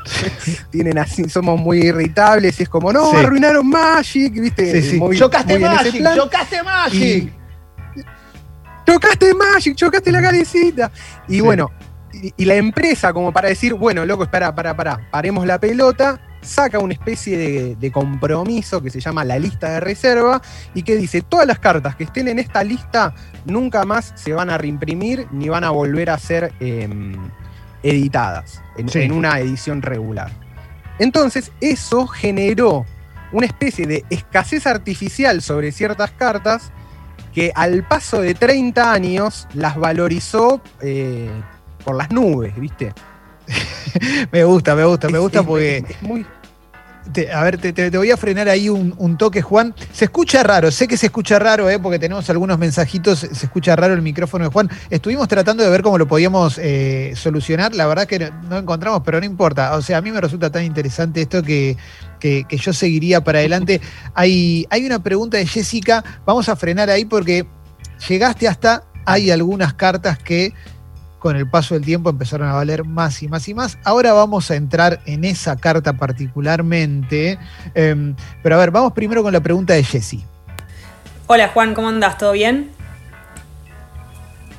tienen 0.72 0.98
así, 0.98 1.30
somos 1.30 1.60
muy 1.60 1.80
irritables 1.80 2.60
y 2.60 2.64
es 2.64 2.70
como, 2.70 2.92
no, 2.92 3.12
Sí. 3.12 3.18
arruinaron 3.18 3.68
Magic, 3.70 4.34
viste, 4.34 4.82
Sí, 4.82 4.90
sí. 4.92 4.98
Muy- 4.98 5.16
chocaste 5.18 5.60
muy 5.60 5.70
Magic, 5.70 6.04
chocaste 6.16 6.64
Magic. 6.64 7.34
chocaste 8.86 9.34
Magic, 9.34 9.76
chocaste 9.76 10.12
la 10.12 10.22
carecita. 10.22 10.92
Y 11.28 11.36
Sí. 11.36 11.42
bueno, 11.42 11.72
y, 12.13 12.34
y 12.38 12.46
la 12.46 12.56
empresa, 12.56 13.13
como 13.13 13.31
para 13.31 13.50
decir, 13.50 13.74
bueno, 13.74 14.06
loco, 14.06 14.24
espera, 14.24 14.54
para, 14.54 14.75
para, 14.75 15.10
paremos 15.12 15.46
la 15.46 15.60
pelota, 15.60 16.19
saca 16.42 16.80
una 16.80 16.94
especie 16.94 17.38
de, 17.38 17.75
de 17.75 17.92
compromiso 17.92 18.81
que 18.81 18.90
se 18.90 19.00
llama 19.00 19.24
la 19.24 19.38
lista 19.38 19.69
de 19.74 19.80
reserva 19.80 20.42
y 20.74 20.84
que 20.84 20.96
dice, 20.96 21.22
todas 21.22 21.46
las 21.46 21.60
cartas 21.60 21.96
que 21.96 22.04
estén 22.06 22.28
en 22.28 22.40
esta 22.40 22.63
lista 22.63 23.13
nunca 23.46 23.86
más 23.86 24.12
se 24.16 24.34
van 24.34 24.50
a 24.50 24.58
reimprimir 24.58 25.28
ni 25.31 25.50
van 25.50 25.63
a 25.63 25.69
volver 25.69 26.10
a 26.10 26.18
ser 26.18 26.52
em, 26.60 27.16
editadas 27.84 28.62
en, 28.78 28.90
Sí. 28.90 29.00
en 29.02 29.12
una 29.12 29.40
edición 29.40 29.81
regular. 29.81 30.31
Entonces, 31.00 31.52
eso 31.62 32.08
generó 32.08 32.86
una 33.31 33.46
especie 33.46 33.88
de 33.88 34.04
escasez 34.10 34.68
artificial 34.68 35.41
sobre 35.41 35.72
ciertas 35.72 36.12
cartas 36.12 36.72
que 37.34 37.51
al 37.56 37.84
paso 37.88 38.22
de 38.22 38.34
30 38.34 38.91
años 38.91 39.48
las 39.53 39.77
valorizó 39.77 40.62
eh, 40.82 41.30
por 41.82 41.96
las 41.96 42.12
nubes, 42.12 42.56
¿viste? 42.60 42.94
Me 44.32 44.44
gusta, 44.44 44.76
me 44.76 44.86
gusta, 44.86 45.10
me 45.10 45.20
gusta 45.20 45.40
es- 45.40 45.46
porque 45.46 45.78
es 45.90 46.02
muy, 46.02 46.26
Te- 47.14 47.32
a 47.34 47.44
ver, 47.44 47.58
te, 47.58 47.74
te- 47.74 47.90
te 47.90 47.98
voy 47.98 48.12
a 48.12 48.16
frenar 48.16 48.48
ahí 48.48 48.70
un, 48.70 48.94
un 48.98 49.18
toque, 49.18 49.42
Juan. 49.42 49.74
Se 49.92 50.06
escucha 50.06 50.44
raro, 50.44 50.70
sé 50.70 50.88
que 50.88 50.96
se 50.98 51.08
escucha 51.08 51.40
raro, 51.40 51.68
eh, 51.68 51.80
porque 51.80 51.98
tenemos 51.98 52.30
algunos 52.30 52.60
mensajitos, 52.60 53.20
se 53.20 53.46
escucha 53.46 53.76
raro 53.76 53.96
el 53.96 54.04
micrófono 54.04 54.46
de 54.46 54.52
Juan. 54.52 54.70
Estuvimos 54.92 55.28
tratando 55.28 55.64
de 55.64 55.70
ver 55.72 55.82
cómo 55.82 55.98
lo 55.98 56.08
podíamos 56.08 56.60
eh, 56.62 57.14
solucionar, 57.16 57.74
la 57.74 57.88
verdad 57.88 58.06
que 58.06 58.20
no, 58.20 58.30
no 58.50 58.58
encontramos, 58.60 59.02
pero 59.04 59.20
no 59.20 59.26
importa. 59.26 59.76
O 59.76 59.82
sea, 59.82 59.98
a 59.98 60.02
mí 60.02 60.12
me 60.12 60.22
resulta 60.22 60.52
tan 60.52 60.64
interesante 60.64 61.22
esto 61.24 61.42
que, 61.42 61.76
que- 62.20 62.46
que 62.48 62.58
yo 62.58 62.72
seguiría 62.72 63.22
para 63.24 63.40
adelante. 63.40 63.82
Hay, 64.14 64.68
hay 64.70 64.86
una 64.86 65.02
pregunta 65.02 65.38
de 65.38 65.48
Jessica, 65.48 66.04
vamos 66.24 66.48
a 66.50 66.56
frenar 66.56 66.90
ahí 66.92 67.04
porque 67.06 67.48
llegaste 68.08 68.48
hasta, 68.48 68.84
hay 69.06 69.32
algunas 69.32 69.74
cartas 69.74 70.20
que 70.20 70.54
con 71.22 71.36
el 71.36 71.48
paso 71.48 71.75
del 71.75 71.86
tiempo 71.86 72.10
empezaron 72.10 72.48
a 72.50 72.54
valer 72.54 72.84
más 72.84 73.22
y 73.22 73.28
más 73.28 73.48
y 73.48 73.54
más. 73.54 73.78
Ahora 73.84 74.12
vamos 74.12 74.50
a 74.50 74.56
entrar 74.56 75.01
en 75.06 75.24
esa 75.24 75.56
carta 75.56 75.94
particularmente. 75.94 77.38
Em, 77.75 78.16
pero 78.42 78.56
a 78.56 78.58
ver, 78.58 78.72
vamos 78.72 78.92
primero 78.94 79.22
con 79.22 79.32
la 79.32 79.40
pregunta 79.40 79.75
de 79.75 79.84
Jessy. 79.84 80.25
Hola 81.28 81.50
Juan, 81.50 81.75
¿cómo 81.75 81.90
andás? 81.90 82.18
¿Todo 82.18 82.32
bien? 82.32 82.72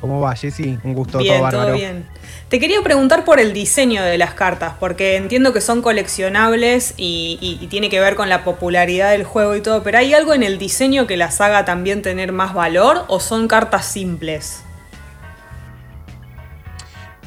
¿Cómo 0.00 0.20
va, 0.20 0.34
Jessy? 0.36 0.78
Un 0.84 0.94
gusto, 0.94 1.18
bien, 1.18 1.34
todo 1.34 1.42
bárbaro. 1.42 1.66
todo 1.66 1.76
bien. 1.76 2.06
Te 2.48 2.60
quería 2.60 2.80
preguntar 2.82 3.24
por 3.24 3.40
el 3.40 3.52
diseño 3.52 4.02
de 4.04 4.16
las 4.16 4.34
cartas, 4.34 4.74
porque 4.78 5.16
entiendo 5.16 5.52
que 5.52 5.60
son 5.60 5.82
coleccionables 5.82 6.94
y, 6.96 7.38
y- 7.40 7.58
y 7.64 7.66
tiene 7.66 7.90
que 7.90 7.98
ver 7.98 8.14
con 8.14 8.28
la 8.28 8.44
popularidad 8.44 9.10
del 9.10 9.24
juego 9.24 9.56
y 9.56 9.62
todo, 9.62 9.82
pero 9.82 9.98
¿hay 9.98 10.14
algo 10.14 10.32
en 10.32 10.44
el 10.44 10.58
diseño 10.58 11.08
que 11.08 11.16
las 11.16 11.40
haga 11.40 11.64
también 11.64 12.02
tener 12.02 12.30
más 12.30 12.54
valor 12.54 13.04
o 13.08 13.18
son 13.20 13.48
cartas 13.48 13.86
simples? 13.86 14.62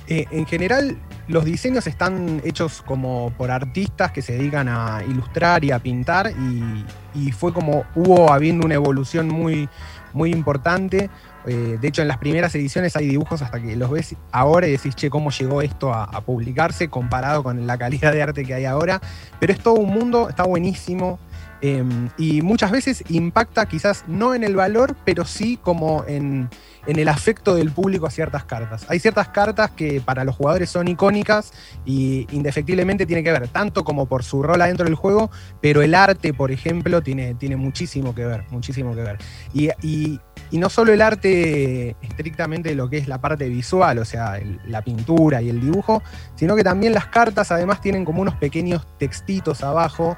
Eh, 0.08 0.26
en 0.32 0.46
general, 0.46 0.98
los 1.28 1.46
diseños 1.46 1.88
están 1.88 2.42
hechos 2.44 2.84
como 2.84 3.34
por 3.38 3.50
artistas 3.50 4.12
que 4.12 4.22
se 4.22 4.34
dedican 4.34 4.68
a 4.68 5.04
ilustrar 5.08 5.64
y 5.64 5.72
a 5.72 5.80
pintar 5.80 6.32
y, 6.32 6.86
fue 7.32 7.54
como 7.54 7.86
hubo 7.96 8.32
habiendo 8.32 8.66
una 8.66 8.76
evolución 8.76 9.30
muy, 9.30 9.70
muy 10.14 10.32
importante 10.32 11.10
Eh, 11.48 11.78
de 11.80 11.88
hecho, 11.88 12.02
en 12.02 12.08
las 12.08 12.18
primeras 12.18 12.56
ediciones 12.56 12.96
hay 12.96 13.08
dibujos 13.08 13.44
hasta 13.44 13.62
que 13.62 13.76
los 13.76 13.92
ves 13.92 14.16
ahora 14.32 14.68
y 14.68 14.72
decís, 14.72 14.96
che, 14.96 15.12
¿cómo 15.12 15.30
llegó 15.30 15.62
esto 15.62 15.94
a, 15.94 16.08
publicarse 16.22 16.90
comparado 16.90 17.44
con 17.44 17.68
la 17.68 17.78
calidad 17.78 18.12
de 18.14 18.24
arte 18.24 18.44
que 18.44 18.56
hay 18.56 18.66
ahora? 18.66 19.00
Pero 19.40 19.54
es 19.54 19.60
todo 19.60 19.76
un 19.76 19.94
mundo, 19.94 20.28
está 20.28 20.44
buenísimo. 20.44 21.20
Em, 21.62 22.10
y 22.18 22.42
muchas 22.42 22.72
veces 22.72 23.04
impacta 23.10 23.68
quizás 23.68 24.06
no 24.08 24.34
en 24.34 24.44
el 24.44 24.56
valor, 24.56 24.96
pero 25.06 25.24
sí 25.24 25.58
como 25.62 26.04
en, 26.08 26.50
el 26.88 27.08
afecto 27.08 27.56
del 27.56 27.72
público 27.72 28.06
a 28.06 28.12
ciertas 28.12 28.46
cartas. 28.46 28.86
Hay 28.90 29.00
ciertas 29.00 29.30
cartas 29.30 29.72
que 29.72 30.02
para 30.02 30.24
los 30.24 30.36
jugadores 30.36 30.70
son 30.70 30.88
icónicas 30.88 31.52
y 31.86 32.28
indefectiblemente 32.32 33.06
tiene 33.06 33.24
que 33.24 33.32
ver 33.32 33.48
tanto 33.48 33.84
como 33.84 34.06
por 34.06 34.24
su 34.24 34.44
rol 34.44 34.62
adentro 34.62 34.86
del 34.86 34.96
juego, 34.96 35.32
pero 35.62 35.82
el 35.82 35.96
arte, 35.96 36.34
por 36.34 36.52
ejemplo, 36.52 37.02
tiene, 37.02 37.36
tiene 37.36 37.56
muchísimo 37.56 38.14
que 38.14 38.26
ver, 38.26 38.46
muchísimo 38.52 38.94
que 38.94 39.02
ver. 39.02 39.18
Y, 39.54 40.20
no 40.52 40.70
solo 40.70 40.94
el 40.94 41.02
arte 41.02 41.98
estrictamente 42.02 42.76
lo 42.76 42.90
que 42.90 42.98
es 42.98 43.10
la 43.10 43.20
parte 43.20 43.50
visual, 43.50 43.98
o 43.98 44.06
sea, 44.06 44.40
la 44.68 44.82
pintura 44.84 45.42
y 45.42 45.50
el 45.50 45.60
dibujo, 45.60 46.02
sino 46.36 46.56
que 46.56 46.64
también 46.64 46.94
las 46.94 47.08
cartas 47.08 47.52
además 47.52 47.82
tienen 47.82 48.06
como 48.06 48.22
unos 48.22 48.36
pequeños 48.36 48.88
textitos 48.98 49.64
abajo 49.64 50.16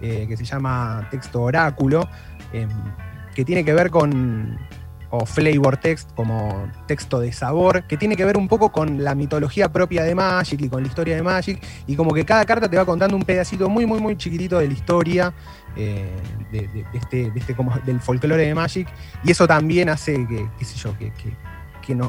eh, 0.00 0.26
que 0.28 0.36
se 0.36 0.44
llama 0.44 1.08
texto 1.10 1.42
oráculo, 1.42 2.08
em, 2.52 2.70
que 3.34 3.44
tiene 3.44 3.64
que 3.64 3.74
ver 3.74 3.90
con, 3.90 4.58
o 5.10 5.26
flavor 5.26 5.76
text, 5.76 6.10
como 6.14 6.68
texto 6.86 7.20
de 7.20 7.32
sabor, 7.32 7.84
que 7.84 7.96
tiene 7.96 8.16
que 8.16 8.24
ver 8.24 8.36
un 8.36 8.48
poco 8.48 8.70
con 8.70 9.02
la 9.02 9.14
mitología 9.14 9.70
propia 9.70 10.04
de 10.04 10.14
Magic 10.14 10.60
y 10.60 10.68
con 10.68 10.82
la 10.82 10.88
historia 10.88 11.16
de 11.16 11.22
Magic, 11.22 11.60
y 11.86 11.96
como 11.96 12.12
que 12.12 12.24
cada 12.24 12.44
carta 12.44 12.68
te 12.68 12.76
va 12.76 12.84
contando 12.84 13.16
un 13.16 13.24
pedacito 13.24 13.68
muy, 13.68 13.86
muy, 13.86 14.00
muy 14.00 14.16
chiquitito 14.16 14.58
de 14.58 14.68
la 14.68 14.72
historia, 14.72 15.32
eh, 15.76 16.08
de, 16.52 16.86
este, 16.94 17.32
este 17.34 17.54
como 17.54 17.74
del 17.84 18.00
folclore 18.00 18.46
de 18.46 18.54
Magic, 18.54 18.88
y 19.24 19.32
eso 19.32 19.46
también 19.46 19.88
hace 19.88 20.26
que, 20.26 20.48
qué 20.58 20.64
sé 20.64 20.76
yo, 20.76 20.96
que 20.96 21.12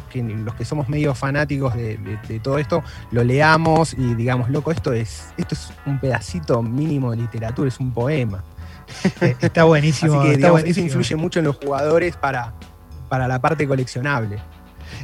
que, 0.10 0.24
los 0.24 0.56
que 0.56 0.66
somos 0.66 0.90
medio 0.90 1.16
fanáticos 1.16 1.74
de, 1.76 1.98
todo 2.44 2.58
esto 2.58 2.84
lo 3.12 3.24
leamos 3.24 3.94
y 3.94 4.16
digamos, 4.16 4.50
loco, 4.50 4.72
esto 4.72 4.94
es, 4.94 5.34
esto 5.38 5.56
es 5.56 5.72
un 5.86 6.00
pedacito 6.00 6.62
mínimo 6.62 7.12
de 7.12 7.18
literatura, 7.18 7.68
es 7.68 7.80
un 7.80 7.92
poema. 7.92 8.44
Está 9.40 9.64
buenísimo. 9.64 10.22
Así 10.22 10.38
que, 10.38 10.70
eso 10.70 10.80
influye 10.80 11.16
mucho 11.16 11.40
en 11.40 11.46
los 11.46 11.56
jugadores 11.58 12.18
para, 12.18 12.54
para 13.12 13.28
la 13.28 13.42
parte 13.42 13.68
coleccionable. 13.68 14.38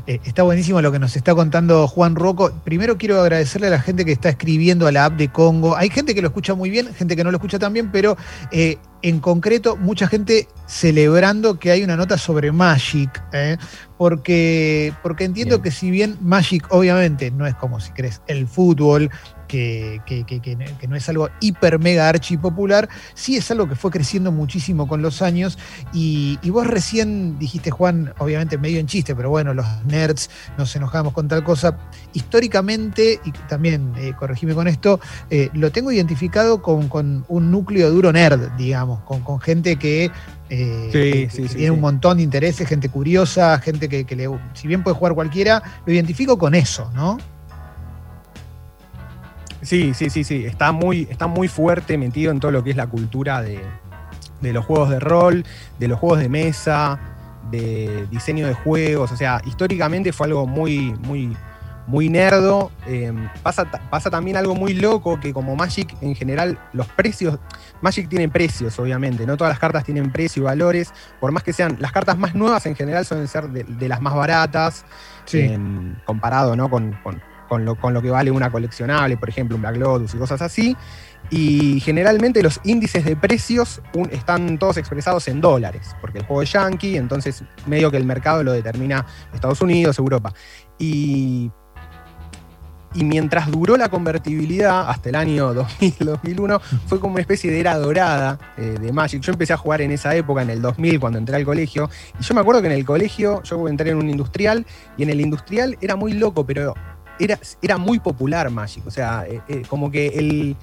Eh, 0.06 0.22
está 0.24 0.44
buenísimo 0.44 0.82
lo 0.82 0.94
que 0.94 0.98
nos 0.98 1.18
está 1.18 1.36
contando 1.36 1.90
Juan 1.90 2.16
Rocco. 2.16 2.54
Primero 2.64 2.98
quiero 2.98 3.20
agradecerle 3.20 3.68
a 3.68 3.72
la 3.72 3.82
gente 3.82 4.06
que 4.06 4.14
está 4.14 4.30
escribiendo 4.30 4.88
a 4.88 4.94
la 4.94 5.04
app 5.04 5.18
de 5.18 5.28
Congo. 5.28 5.76
Hay 5.76 5.90
gente 5.90 6.16
que 6.16 6.22
lo 6.22 6.30
escucha 6.30 6.56
muy 6.56 6.70
bien, 6.70 6.94
gente 6.94 7.18
que 7.18 7.26
no 7.26 7.32
lo 7.32 7.38
escucha 7.38 7.60
tan 7.60 7.74
bien, 7.74 7.92
pero 7.92 8.16
eh, 8.52 8.78
en 9.02 9.20
concreto 9.20 9.76
mucha 9.76 10.08
gente 10.08 10.48
celebrando 10.68 11.60
que 11.60 11.70
hay 11.70 11.84
una 11.84 11.98
nota 11.98 12.18
sobre 12.18 12.54
Magic, 12.54 13.22
¿eh? 13.34 13.58
porque, 13.98 14.94
porque 15.04 15.26
entiendo 15.26 15.62
que 15.62 15.72
si 15.72 15.92
bien 15.92 16.18
Magic 16.22 16.66
obviamente 16.70 17.30
no 17.30 17.46
es 17.46 17.56
como 17.56 17.82
si 17.82 17.92
crees 17.92 18.22
el 18.28 18.48
fútbol, 18.48 19.12
que, 19.48 20.02
no 20.88 20.96
es 20.96 21.10
algo 21.10 21.30
hiper 21.40 21.80
mega 21.80 22.08
archi 22.08 22.38
popular, 22.38 22.90
sí 23.14 23.38
es 23.38 23.50
algo 23.52 23.68
que 23.68 23.76
fue 23.76 23.92
creciendo 23.92 24.32
muchísimo 24.32 24.88
con 24.88 25.02
los 25.02 25.22
años. 25.22 25.58
Y, 25.94 26.38
vos 26.50 26.68
recién 26.68 27.38
dijiste, 27.38 27.70
Juan, 27.70 28.14
obviamente 28.18 28.58
medio 28.58 28.80
en 28.80 28.88
chiste, 28.88 29.16
pero 29.16 29.30
bueno, 29.30 29.54
los 29.54 29.66
nerds 29.86 30.30
nos 30.58 30.76
enojamos 30.76 31.14
con 31.14 31.28
tal 31.28 31.44
cosa. 31.44 31.78
Históricamente, 32.14 33.20
y 33.24 33.32
también 33.32 33.94
eh, 33.98 34.14
corregime 34.18 34.54
con 34.54 34.68
esto, 34.68 35.00
eh, 35.30 35.50
lo 35.54 35.72
tengo 35.72 35.92
identificado 35.92 36.62
con, 36.62 36.88
con, 36.88 37.26
un 37.28 37.52
núcleo 37.52 37.92
duro 37.92 38.12
nerd, 38.12 38.52
digamos, 38.58 39.02
con, 39.02 39.22
con 39.22 39.40
gente 39.40 39.78
que 39.78 40.12
eh, 40.50 41.30
tiene 41.56 41.72
un 41.72 41.82
montón 41.82 42.18
de 42.18 42.24
intereses, 42.24 42.68
gente 42.68 42.90
curiosa, 42.90 43.60
gente 43.60 43.90
que, 43.90 44.06
que 44.06 44.16
le, 44.16 44.30
si 44.54 44.68
bien 44.68 44.84
puede 44.84 44.96
jugar 44.96 45.14
cualquiera, 45.14 45.62
lo 45.86 45.94
identifico 45.94 46.38
con 46.38 46.56
eso, 46.56 46.90
¿no? 46.96 47.18
Sí, 49.62 49.94
sí, 49.94 50.10
sí, 50.10 50.24
sí. 50.24 50.46
Está 50.46 50.72
muy, 50.72 51.08
está 51.10 51.28
muy 51.28 51.48
fuerte 51.48 51.98
metido 51.98 52.32
en 52.32 52.40
todo 52.40 52.52
lo 52.52 52.64
que 52.64 52.72
es 52.72 52.78
la 52.78 52.88
cultura 52.88 53.42
de, 53.42 53.62
los 54.42 54.66
juegos 54.66 54.90
de 54.90 55.00
rol, 55.00 55.46
de 55.80 55.88
los 55.88 56.00
juegos 56.00 56.20
de 56.20 56.30
mesa, 56.30 57.00
de 57.50 58.08
diseño 58.12 58.48
de 58.48 58.54
juegos. 58.54 59.12
O 59.12 59.18
sea, 59.18 59.42
históricamente 59.46 60.14
fue 60.14 60.28
algo 60.28 60.46
muy, 60.46 60.96
muy, 61.02 61.36
muy 61.88 62.08
nerdo. 62.10 62.72
Eh, 62.86 63.12
pasa, 63.42 63.66
pasa 63.90 64.10
también 64.10 64.38
algo 64.38 64.54
muy 64.54 64.74
loco 64.74 65.20
que 65.20 65.34
como 65.34 65.56
Magic 65.56 65.96
en 66.02 66.14
general 66.16 66.60
los 66.74 66.88
precios, 66.88 67.40
Magic 67.82 68.08
tiene 68.10 68.30
precios 68.30 68.78
obviamente, 68.80 69.26
no 69.26 69.38
todas 69.38 69.52
las 69.52 69.60
cartas 69.60 69.84
tienen 69.84 70.12
precio 70.12 70.44
y 70.44 70.46
valores, 70.46 70.94
por 71.20 71.32
más 71.32 71.44
que 71.44 71.54
sean, 71.54 71.78
las 71.80 71.92
cartas 71.92 72.18
más 72.18 72.36
nuevas 72.36 72.66
en 72.66 72.76
general 72.76 73.06
suelen 73.06 73.28
ser 73.28 73.50
de, 73.50 73.88
las 73.88 74.02
más 74.02 74.16
baratas, 74.16 74.86
comparado 76.06 76.56
¿no? 76.56 76.70
con 76.70 76.94
con 77.04 77.22
lo, 77.50 78.02
que 78.02 78.10
vale 78.10 78.32
una 78.32 78.52
coleccionable, 78.52 79.18
por 79.18 79.30
ejemplo, 79.30 79.56
un 79.56 79.62
Black 79.62 79.78
Lotus 79.78 80.14
y 80.14 80.18
cosas 80.18 80.42
así. 80.42 80.76
Y 81.30 81.82
generalmente 81.82 82.42
los 82.42 82.62
índices 82.64 83.04
de 83.04 83.16
precios 83.16 83.82
están 84.12 84.58
todos 84.58 84.78
expresados 84.78 85.28
en 85.28 85.42
dólares, 85.42 85.96
porque 86.00 86.20
el 86.20 86.26
juego 86.26 86.42
es 86.42 86.52
yankee, 86.54 86.96
entonces 86.96 87.44
medio 87.66 87.92
que 87.92 87.98
el 87.98 88.06
mercado 88.06 88.44
lo 88.44 88.54
determina 88.54 89.06
Estados 89.34 89.60
Unidos, 89.62 90.00
Europa. 90.00 90.34
Y, 90.80 91.52
y 92.94 93.04
mientras 93.04 93.52
duró 93.52 93.78
la 93.78 93.90
convertibilidad, 93.90 94.90
hasta 94.90 95.10
el 95.10 95.16
año 95.16 95.54
2000-2001, 95.80 96.62
fue 96.88 97.00
como 97.00 97.14
una 97.14 97.22
especie 97.22 97.52
de 97.52 97.60
era 97.60 97.78
dorada 97.78 98.40
eh, 98.58 98.78
de 98.80 98.92
Magic. 98.92 99.22
Yo 99.22 99.34
empecé 99.34 99.54
a 99.54 99.58
jugar 99.58 99.82
en 99.82 99.92
esa 99.92 100.16
época, 100.16 100.42
en 100.42 100.50
el 100.50 100.62
2000, 100.62 101.00
cuando 101.00 101.20
entré 101.20 101.36
al 101.36 101.46
colegio. 101.46 101.90
Y 102.20 102.24
yo 102.24 102.34
me 102.34 102.42
acuerdo 102.42 102.62
que 102.62 102.68
en 102.68 102.74
el 102.74 102.86
colegio, 102.86 103.44
yo 103.44 103.68
entré 103.68 103.92
en 103.92 103.98
un 103.98 104.10
industrial, 104.10 104.66
y 104.98 105.04
en 105.04 105.10
el 105.10 105.22
industrial 105.22 105.78
era 105.82 105.96
muy 105.96 106.14
loco, 106.14 106.46
pero 106.46 106.74
era, 107.20 107.78
muy 107.78 108.00
popular 108.00 108.50
Magic. 108.50 108.86
O 108.88 108.92
sea, 108.92 109.26
eh, 109.28 109.42
eh, 109.48 109.64
como 109.68 109.92
que 109.92 110.08
el, 110.08 110.56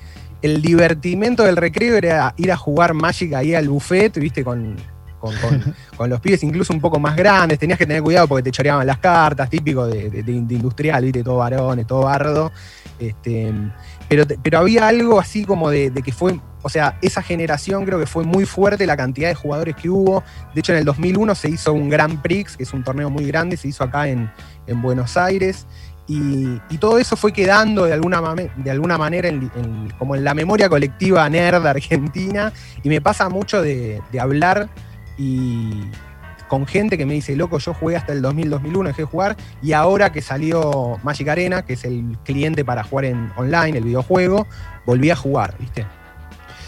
el, 0.42 0.62
divertimento 0.62 1.44
del 1.44 1.56
recreo 1.56 1.96
era 1.96 2.34
ir 2.36 2.52
a 2.52 2.56
jugar 2.56 2.94
Magic 2.94 3.34
ahí 3.34 3.54
al 3.54 3.68
buffet, 3.68 4.18
viste, 4.18 4.44
con, 4.44 4.76
con, 5.96 6.10
los 6.10 6.20
pibes 6.20 6.42
incluso 6.42 6.72
un 6.72 6.80
poco 6.80 6.98
más 6.98 7.16
grandes. 7.16 7.58
Tenías 7.58 7.78
que 7.78 7.86
tener 7.86 8.02
cuidado 8.02 8.28
porque 8.28 8.42
te 8.42 8.50
choreaban 8.50 8.86
las 8.86 8.98
cartas, 8.98 9.48
típico 9.48 9.86
de, 9.86 10.24
industrial, 10.26 11.04
viste, 11.04 11.22
todo 11.22 11.36
varones, 11.36 11.86
todo 11.86 12.02
bardo. 12.02 12.52
Este, 12.98 13.52
pero, 14.08 14.24
pero 14.42 14.58
había 14.58 14.88
algo 14.88 15.18
así 15.18 15.44
como 15.44 15.70
de, 15.70 15.90
que 16.04 16.12
fue, 16.12 16.38
o 16.62 16.68
sea, 16.68 16.98
esa 17.02 17.22
generación 17.22 17.84
creo 17.84 17.98
que 17.98 18.06
fue 18.06 18.24
muy 18.24 18.44
fuerte 18.44 18.86
la 18.86 18.96
cantidad 18.96 19.28
de 19.28 19.34
jugadores 19.34 19.74
que 19.76 19.88
hubo. 19.88 20.22
De 20.54 20.60
hecho, 20.60 20.72
en 20.72 20.78
el 20.78 20.84
2001 20.84 21.34
se 21.34 21.48
hizo 21.48 21.72
un 21.72 21.88
Grand 21.88 22.20
Prix, 22.20 22.56
que 22.56 22.62
es 22.62 22.72
un 22.72 22.84
torneo 22.84 23.10
muy 23.10 23.26
grande, 23.26 23.56
se 23.56 23.68
hizo 23.68 23.84
acá 23.84 24.08
en, 24.08 24.30
en 24.66 24.82
Buenos 24.82 25.16
Aires. 25.16 25.66
Y, 26.06 26.58
todo 26.78 26.98
eso 26.98 27.16
fue 27.16 27.32
quedando 27.32 27.84
de 27.84 27.94
alguna, 27.94 28.20
de 28.56 28.70
alguna 28.70 28.98
manera 28.98 29.30
como 29.98 30.14
en 30.14 30.24
la 30.24 30.34
memoria 30.34 30.68
colectiva 30.68 31.28
nerd 31.30 31.66
argentina. 31.66 32.52
Y 32.82 32.88
me 32.88 33.00
pasa 33.00 33.28
mucho 33.28 33.62
de, 33.62 34.02
hablar 34.20 34.68
y 35.16 35.82
con 36.48 36.66
gente 36.66 36.98
que 36.98 37.06
me 37.06 37.14
dice, 37.14 37.34
loco, 37.36 37.58
yo 37.58 37.72
jugué 37.72 37.96
hasta 37.96 38.12
el 38.12 38.22
2000-2001, 38.22 38.86
dejé 38.88 39.02
de 39.02 39.06
jugar, 39.06 39.36
y 39.62 39.72
ahora 39.72 40.12
que 40.12 40.20
salió 40.20 41.00
Magic 41.02 41.26
Arena, 41.26 41.62
que 41.62 41.72
es 41.72 41.84
el 41.84 42.18
cliente 42.22 42.64
para 42.64 42.84
jugar 42.84 43.06
en 43.06 43.32
online, 43.36 43.78
el 43.78 43.84
videojuego, 43.84 44.46
volví 44.84 45.10
a 45.10 45.16
jugar, 45.16 45.56
¿viste? 45.58 45.86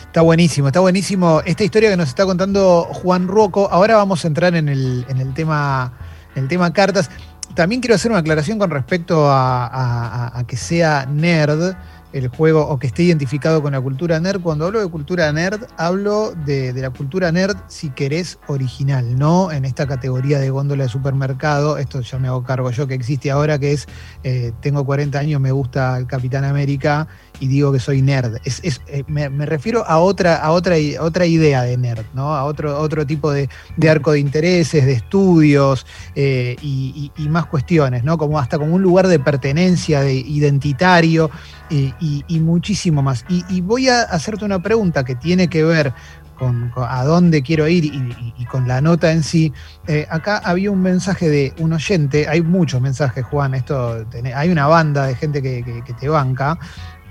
Está 0.07 0.23
buenísimo, 0.23 0.69
está 0.69 0.81
buenísimo 0.81 1.43
esta 1.45 1.63
historia 1.63 1.91
que 1.91 1.97
nos 1.97 2.09
está 2.09 2.25
contando 2.25 2.85
Juan 2.85 3.29
Rocco. 3.29 3.69
Ahora 3.71 3.97
vamos 3.97 4.25
a 4.25 4.29
entrar 4.29 4.55
en 4.55 4.71
el, 4.71 5.05
en 5.11 5.19
el 5.19 5.35
tema, 5.35 5.93
en 6.35 6.45
el 6.45 6.49
tema 6.49 6.73
cartas 6.73 7.11
también 7.57 7.81
quiero 7.81 7.95
hacer 7.95 8.11
una 8.13 8.21
aclaración 8.21 8.59
con 8.59 8.71
respecto 8.71 9.27
a, 9.29 10.45
que 10.47 10.57
sea 10.57 11.07
nerd 11.07 11.75
el 12.13 12.29
juego 12.29 12.67
o 12.67 12.79
que 12.79 12.87
esté 12.87 13.03
identificado 13.03 13.63
con 13.63 13.73
la 13.73 13.81
cultura 13.81 14.21
nerd. 14.21 14.41
Cuando 14.41 14.67
hablo 14.67 14.81
de 14.81 14.89
cultura 14.89 15.33
nerd, 15.33 15.65
hablo 15.77 16.33
de, 16.45 16.73
la 16.75 16.91
cultura 16.91 17.33
nerd, 17.33 17.57
si 17.67 17.91
querés, 17.91 18.39
original, 18.47 19.19
no 19.19 19.51
en 19.51 19.65
esta 19.65 19.87
categoría 19.87 20.39
de 20.39 20.51
góndola 20.51 20.85
de 20.85 20.91
supermercado. 20.91 21.79
Esto 21.79 22.01
ya 22.03 22.19
me 22.19 22.29
hago 22.29 22.45
cargo 22.45 22.71
yo 22.71 22.87
que 22.87 22.95
existe 22.95 23.31
ahora, 23.31 23.59
que 23.59 23.73
es, 23.73 23.89
eh, 24.23 24.53
tengo 24.61 24.85
40 24.85 25.19
años, 25.19 25.41
me 25.41 25.51
gusta 25.51 25.97
el 25.99 26.07
Capitán 26.07 26.45
América 26.45 27.09
y 27.41 27.49
digo 27.49 27.73
que 27.73 27.79
soy 27.79 28.03
nerd. 28.03 28.37
Es, 28.45 28.61
eh, 28.87 29.05
me, 29.09 29.47
refiero 29.47 29.85
a 29.87 29.99
otra, 29.99 30.37
a 30.37 30.51
otra, 30.51 30.77
otra 31.01 31.27
idea 31.27 31.63
de 31.63 31.77
nerd, 31.77 32.05
¿no? 32.15 32.35
A 32.35 32.45
otro, 32.45 32.79
otro 32.79 33.07
tipo 33.07 33.33
de, 33.33 33.49
arco 33.89 34.13
de 34.13 34.21
intereses, 34.21 34.85
de 34.85 34.93
estudios 34.93 35.87
eh, 36.15 36.57
y, 36.63 37.11
más 37.29 37.47
cuestiones, 37.47 38.05
¿no? 38.05 38.17
Como 38.19 38.39
hasta 38.39 38.59
como 38.59 38.75
un 38.75 38.83
lugar 38.83 39.09
de 39.09 39.19
pertenencia, 39.19 40.01
de 40.01 40.15
identitario 40.15 41.31
y, 41.71 42.41
muchísimo 42.41 43.03
más. 43.03 43.25
Y, 43.29 43.61
voy 43.61 43.89
a 43.89 44.03
hacerte 44.03 44.45
una 44.45 44.63
pregunta 44.63 45.05
que 45.05 45.15
tiene 45.15 45.49
que 45.49 45.65
ver 45.65 45.93
con, 46.39 46.73
a 46.77 47.03
dónde 47.05 47.43
quiero 47.43 47.67
ir 47.67 47.85
y, 47.85 48.45
con 48.47 48.69
la 48.69 48.81
nota 48.81 49.13
en 49.13 49.23
sí. 49.23 49.53
Eh, 49.89 50.07
acá 50.09 50.39
había 50.45 50.71
un 50.71 50.83
mensaje 50.83 51.29
de 51.29 51.55
un 51.59 51.73
oyente, 51.73 52.29
hay 52.29 52.43
muchos 52.43 52.81
mensajes, 52.81 53.25
Juan, 53.25 53.55
esto 53.55 54.07
hay 54.35 54.49
una 54.51 54.67
banda 54.67 55.07
de 55.07 55.15
gente 55.17 55.43
que 55.43 55.95
te 55.99 56.09
banca. 56.09 56.59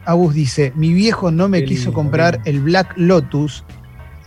Agus 0.05 0.33
dice, 0.33 0.71
mi 0.75 0.93
viejo 0.93 1.31
no 1.31 1.49
me 1.49 1.65
quiso 1.65 1.93
comprar 1.93 2.39
el 2.45 2.61
Black 2.61 2.93
Lotus 2.95 3.63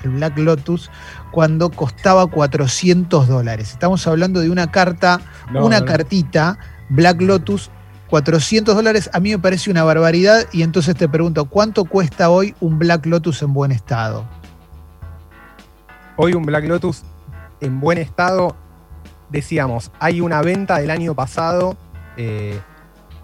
el 0.05 0.11
Black 0.11 0.39
Lotus, 0.39 0.91
cuando 1.31 1.71
costaba 1.71 2.27
400 2.27 3.29
dólares. 3.29 3.71
Estamos 3.73 4.07
hablando 4.07 4.41
de 4.41 4.51
una 4.51 4.71
carta, 4.71 5.21
una 5.53 5.85
cartita, 5.85 6.59
Black 6.89 7.21
Lotus, 7.21 7.71
400 8.09 8.75
dólares. 8.75 9.11
A 9.13 9.21
mí 9.21 9.31
me 9.31 9.39
parece 9.39 9.71
una 9.71 9.85
barbaridad 9.85 10.47
y 10.53 10.63
entonces 10.63 10.95
te 10.97 11.09
pregunto, 11.09 11.47
¿cuánto 11.47 11.85
cuesta 11.85 12.31
hoy 12.31 12.55
un 12.61 12.79
Black 12.79 13.07
Lotus 13.07 13.43
en 13.43 13.53
buen 13.53 13.73
estado? 13.73 14.25
Hoy 16.17 16.35
un 16.35 16.45
Black 16.45 16.67
Lotus 16.67 17.03
en 17.61 17.81
buen 17.81 17.99
estado, 17.99 18.57
decíamos, 19.31 19.91
hay 19.99 20.21
una 20.21 20.43
venta 20.43 20.79
del 20.79 20.91
año 20.91 21.15
pasado. 21.15 21.77
Eh, 22.17 22.61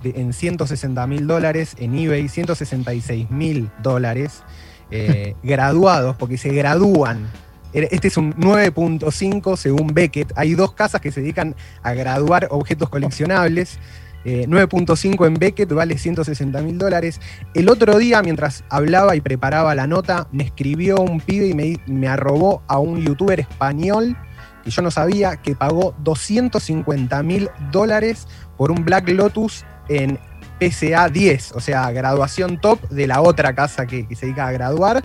en 0.07 0.33
160 0.33 1.07
mil 1.07 1.27
dólares, 1.27 1.77
en 1.79 1.97
eBay 1.97 2.29
166 2.29 3.31
mil 3.31 3.71
dólares, 3.83 4.43
eh, 4.91 5.35
graduados, 5.43 6.17
porque 6.17 6.39
se 6.39 6.51
gradúan. 6.51 7.29
Este 7.73 8.07
es 8.07 8.17
un 8.17 8.35
9.5 8.35 9.57
según 9.57 9.89
Beckett. 9.89 10.33
Hay 10.37 10.55
dos 10.55 10.73
casas 10.75 11.01
que 11.01 11.11
se 11.11 11.21
dedican 11.21 11.57
a 11.83 11.93
graduar 11.93 12.47
objetos 12.51 12.89
coleccionables. 12.89 13.81
9.5 14.25 15.25
eh, 15.25 15.27
en 15.27 15.35
Beckett 15.35 15.73
vale 15.73 15.99
160 15.99 16.63
mil 16.63 16.79
dólares. 16.79 17.21
El 17.53 17.69
otro 17.69 17.99
día, 17.99 18.23
mientras 18.23 18.65
hablaba 18.71 19.17
y 19.17 19.21
preparaba 19.21 19.75
la 19.75 19.89
nota, 19.89 20.29
me 20.31 20.45
escribió 20.45 21.01
un 21.01 21.21
pibe 21.21 21.49
y 21.49 21.55
me, 21.55 21.77
me 21.87 22.07
arrobó 22.07 22.63
a 22.69 22.79
un 22.79 23.05
youtuber 23.05 23.41
español 23.41 24.17
que 24.63 24.71
yo 24.71 24.81
no 24.81 24.91
sabía 24.91 25.37
que 25.37 25.55
pagó 25.55 25.95
250 26.03 27.23
mil 27.23 27.51
dólares 27.71 28.27
por 28.57 28.71
un 28.71 28.85
Black 28.85 29.09
Lotus 29.11 29.65
en 29.89 30.19
PSA 30.61 31.09
10, 31.09 31.53
o 31.53 31.61
sea, 31.61 31.91
graduación 31.91 32.61
top 32.61 32.81
de 32.89 33.07
la 33.07 33.21
otra 33.21 33.55
casa 33.55 33.87
que, 33.87 34.07
se 34.15 34.27
dedica 34.27 34.47
a 34.47 34.53
graduar. 34.53 35.03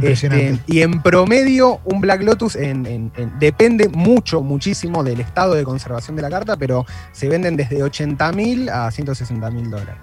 Este, 0.00 0.58
y 0.66 0.82
en 0.82 1.02
promedio, 1.02 1.80
un 1.84 2.00
Black 2.00 2.22
Lotus 2.22 2.56
depende 3.40 3.88
mucho, 3.88 4.42
muchísimo 4.42 5.02
del 5.02 5.20
estado 5.20 5.54
de 5.54 5.64
conservación 5.64 6.14
de 6.14 6.22
la 6.22 6.30
carta, 6.30 6.56
pero 6.56 6.86
se 7.10 7.28
venden 7.28 7.56
desde 7.56 7.82
80 7.82 8.32
mil 8.32 8.68
a 8.68 8.90
160 8.90 9.50
mil 9.50 9.70
dólares 9.70 9.96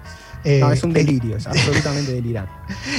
no, 0.60 0.72
es 0.72 0.82
un 0.84 0.90
eh, 0.92 0.94
delirio, 0.94 1.36
es 1.36 1.46
absolutamente 1.46 2.12
delirante. 2.12 2.52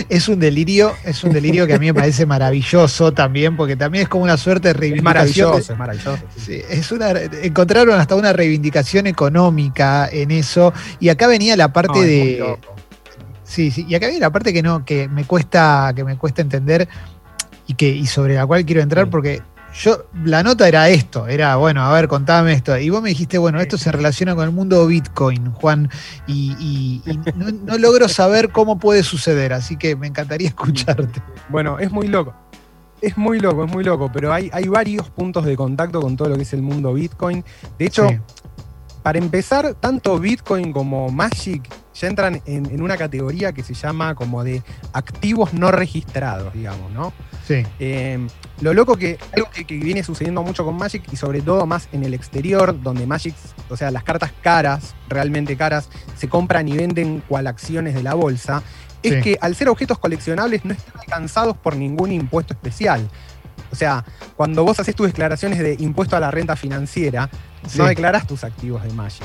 Es 0.09 0.27
un 0.27 0.39
delirio, 0.39 0.93
es 1.03 1.23
un 1.23 1.31
delirio 1.31 1.65
que 1.65 1.73
a 1.73 1.79
mí 1.79 1.87
me 1.87 1.93
parece 1.93 2.25
maravilloso 2.25 3.13
también, 3.13 3.55
porque 3.55 3.75
también 3.75 4.03
es 4.03 4.09
como 4.09 4.23
una 4.23 4.37
suerte 4.37 4.69
de 4.69 4.73
reivindicación. 4.73 5.57
Es 5.57 5.69
maravilloso, 5.77 6.19
es 6.43 6.91
maravilloso. 6.91 7.39
encontraron 7.41 7.99
hasta 7.99 8.15
una 8.15 8.33
reivindicación 8.33 9.07
económica 9.07 10.09
en 10.11 10.31
eso. 10.31 10.73
Y 10.99 11.09
acá 11.09 11.27
venía 11.27 11.55
la 11.55 11.71
parte 11.71 11.99
de. 11.99 12.57
Sí, 13.43 13.71
sí. 13.71 13.85
Y 13.87 13.95
acá 13.95 14.07
viene 14.07 14.19
la 14.19 14.31
parte 14.31 14.51
que 14.51 14.61
no, 14.61 14.83
que 14.83 15.07
me 15.07 15.23
cuesta, 15.23 15.93
que 15.95 16.03
me 16.03 16.17
cuesta 16.17 16.41
entender 16.41 16.87
y 17.65 17.75
que, 17.75 17.87
y 17.87 18.05
sobre 18.05 18.35
la 18.35 18.45
cual 18.45 18.65
quiero 18.65 18.81
entrar, 18.81 19.09
porque 19.09 19.41
yo, 19.73 20.05
la 20.23 20.43
nota 20.43 20.67
era 20.67 20.89
esto, 20.89 21.27
era, 21.27 21.55
bueno, 21.55 21.83
a 21.83 21.93
ver, 21.93 22.07
contame 22.07 22.53
esto. 22.53 22.77
Y 22.77 22.89
vos 22.89 23.01
me 23.01 23.09
dijiste, 23.09 23.37
bueno, 23.37 23.59
esto 23.59 23.77
se 23.77 23.91
relaciona 23.91 24.35
con 24.35 24.45
el 24.45 24.51
mundo 24.51 24.85
Bitcoin, 24.87 25.51
Juan, 25.51 25.89
y, 26.27 27.01
no, 27.35 27.77
logro 27.77 28.07
saber 28.07 28.49
cómo 28.49 28.79
puede 28.79 29.03
suceder, 29.03 29.53
así 29.53 29.77
que 29.77 29.95
me 29.95 30.07
encantaría 30.07 30.47
escucharte. 30.49 31.21
Bueno, 31.49 31.79
es 31.79 31.91
muy 31.91 32.07
loco. 32.07 32.33
Es 32.99 33.15
muy 33.15 33.39
loco, 33.39 33.63
es 33.63 33.71
muy 33.71 33.83
loco, 33.83 34.09
pero 34.11 34.33
hay, 34.33 34.49
hay 34.51 34.67
varios 34.67 35.09
puntos 35.11 35.45
de 35.45 35.55
contacto 35.55 36.01
con 36.01 36.17
todo 36.17 36.29
lo 36.29 36.35
que 36.35 36.41
es 36.41 36.53
el 36.53 36.63
mundo 36.63 36.93
Bitcoin. 36.93 37.45
De 37.77 37.85
hecho, 37.85 38.09
para 39.03 39.19
empezar, 39.19 39.75
tanto 39.75 40.19
Bitcoin 40.19 40.73
como 40.73 41.09
Magic 41.09 41.69
ya 41.93 42.07
entran 42.07 42.41
en, 42.45 42.81
una 42.81 42.97
categoría 42.97 43.53
que 43.53 43.63
se 43.63 43.73
llama 43.73 44.15
como 44.15 44.43
de 44.43 44.61
activos 44.93 45.53
no 45.53 45.71
registrados, 45.71 46.53
digamos, 46.53 46.91
¿no? 46.91 47.13
Sí. 47.47 47.65
Eh, 47.79 48.27
lo 48.59 48.73
loco 48.73 48.97
que 48.97 49.17
algo 49.33 49.49
que, 49.51 49.63
viene 49.77 50.03
sucediendo 50.03 50.43
mucho 50.43 50.65
con 50.65 50.75
Magic 50.75 51.03
y 51.11 51.15
sobre 51.15 51.41
todo 51.41 51.65
más 51.65 51.87
en 51.93 52.03
el 52.03 52.13
exterior, 52.13 52.81
donde 52.81 53.05
Magic, 53.05 53.35
o 53.69 53.77
sea, 53.77 53.89
las 53.91 54.03
cartas 54.03 54.33
caras, 54.41 54.95
realmente 55.07 55.55
caras, 55.55 55.89
se 56.17 56.27
compran 56.27 56.67
y 56.67 56.75
venden 56.75 57.23
cual 57.27 57.47
acciones 57.47 57.93
de 57.93 58.03
la 58.03 58.15
bolsa, 58.15 58.63
es 59.03 59.23
que 59.23 59.37
al 59.39 59.55
ser 59.55 59.69
objetos 59.69 59.99
coleccionables 59.99 60.65
no 60.65 60.73
están 60.73 60.99
alcanzados 60.99 61.55
por 61.55 61.75
ningún 61.75 62.11
impuesto 62.11 62.53
especial. 62.53 63.07
O 63.71 63.75
sea, 63.75 64.03
cuando 64.35 64.63
vos 64.63 64.79
haces 64.79 64.95
tus 64.95 65.07
declaraciones 65.07 65.59
de 65.59 65.77
impuesto 65.79 66.17
a 66.17 66.19
la 66.19 66.31
renta 66.31 66.55
financiera, 66.55 67.29
no 67.77 67.85
declarás 67.85 68.27
tus 68.27 68.43
activos 68.43 68.83
de 68.83 68.91
Magic. 68.91 69.23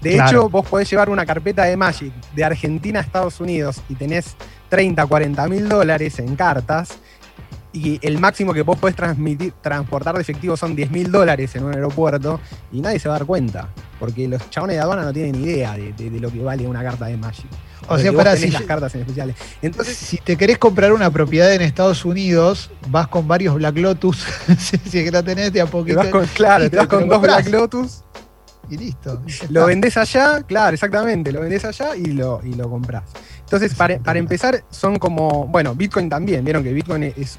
De 0.00 0.16
hecho, 0.16 0.48
vos 0.48 0.66
podés 0.66 0.88
llevar 0.90 1.08
una 1.08 1.24
carpeta 1.24 1.64
de 1.64 1.76
Magic 1.76 2.12
de 2.34 2.44
Argentina 2.44 3.00
a 3.00 3.02
Estados 3.02 3.40
Unidos 3.40 3.82
y 3.88 3.94
tenés 3.94 4.36
30, 4.68 5.04
40 5.06 5.48
mil 5.48 5.68
dólares 5.68 6.18
en 6.18 6.36
cartas 6.36 6.98
y 7.76 7.98
el 8.00 8.18
máximo 8.18 8.54
que 8.54 8.62
vos 8.62 8.78
podés 8.78 8.96
transmitir, 8.96 9.52
transportar 9.60 10.14
de 10.14 10.22
efectivo 10.22 10.56
son 10.56 10.74
10 10.74 10.90
mil 10.90 11.12
dólares 11.12 11.54
en 11.56 11.64
un 11.64 11.74
aeropuerto 11.74 12.40
y 12.72 12.80
nadie 12.80 12.98
se 12.98 13.08
va 13.08 13.16
a 13.16 13.18
dar 13.18 13.26
cuenta, 13.26 13.68
porque 14.00 14.26
los 14.26 14.48
chabones 14.48 14.76
de 14.76 14.82
aduana 14.82 15.02
no 15.02 15.12
tienen 15.12 15.34
idea 15.34 15.76
de, 15.76 16.10
lo 16.18 16.30
que 16.30 16.42
vale 16.42 16.66
una 16.66 16.82
carta 16.82 17.06
de 17.06 17.18
Magic. 17.18 17.46
O, 17.88 17.98
sea, 17.98 18.12
para 18.12 18.34
si 18.34 18.50
las 18.50 18.62
cartas 18.62 18.94
en 18.94 19.02
especiales. 19.02 19.36
Entonces, 19.62 19.96
si 19.96 20.16
te 20.16 20.36
querés 20.36 20.58
comprar 20.58 20.92
una 20.92 21.10
propiedad 21.10 21.52
en 21.52 21.60
Estados 21.60 22.04
Unidos, 22.04 22.70
vas 22.88 23.06
con 23.08 23.28
varios 23.28 23.54
Black 23.56 23.76
Lotus, 23.76 24.26
si 24.58 24.76
es 24.76 24.90
que 24.90 25.10
la 25.10 25.22
tenés 25.22 25.52
de 25.52 25.60
a 25.60 25.66
poquito. 25.66 26.00
claro, 26.34 26.70
te 26.70 26.76
vas 26.78 26.88
con 26.88 27.06
dos 27.06 27.20
Black 27.20 27.48
Lotus 27.48 28.02
y 28.68 28.76
listo. 28.76 29.22
lo 29.50 29.66
vendés 29.66 29.96
allá, 29.96 30.42
claro, 30.42 30.74
exactamente, 30.74 31.30
lo 31.30 31.40
vendés 31.40 31.64
allá 31.64 31.94
y 31.94 32.06
lo, 32.06 32.40
y 32.42 32.54
lo 32.54 32.68
comprás. 32.68 33.04
Entonces, 33.46 33.74
para, 33.74 34.18
empezar, 34.18 34.64
son 34.70 34.98
como, 34.98 35.46
bueno, 35.46 35.72
Bitcoin 35.76 36.08
también, 36.08 36.44
vieron 36.44 36.64
que 36.64 36.72
Bitcoin 36.72 37.04
es, 37.04 37.38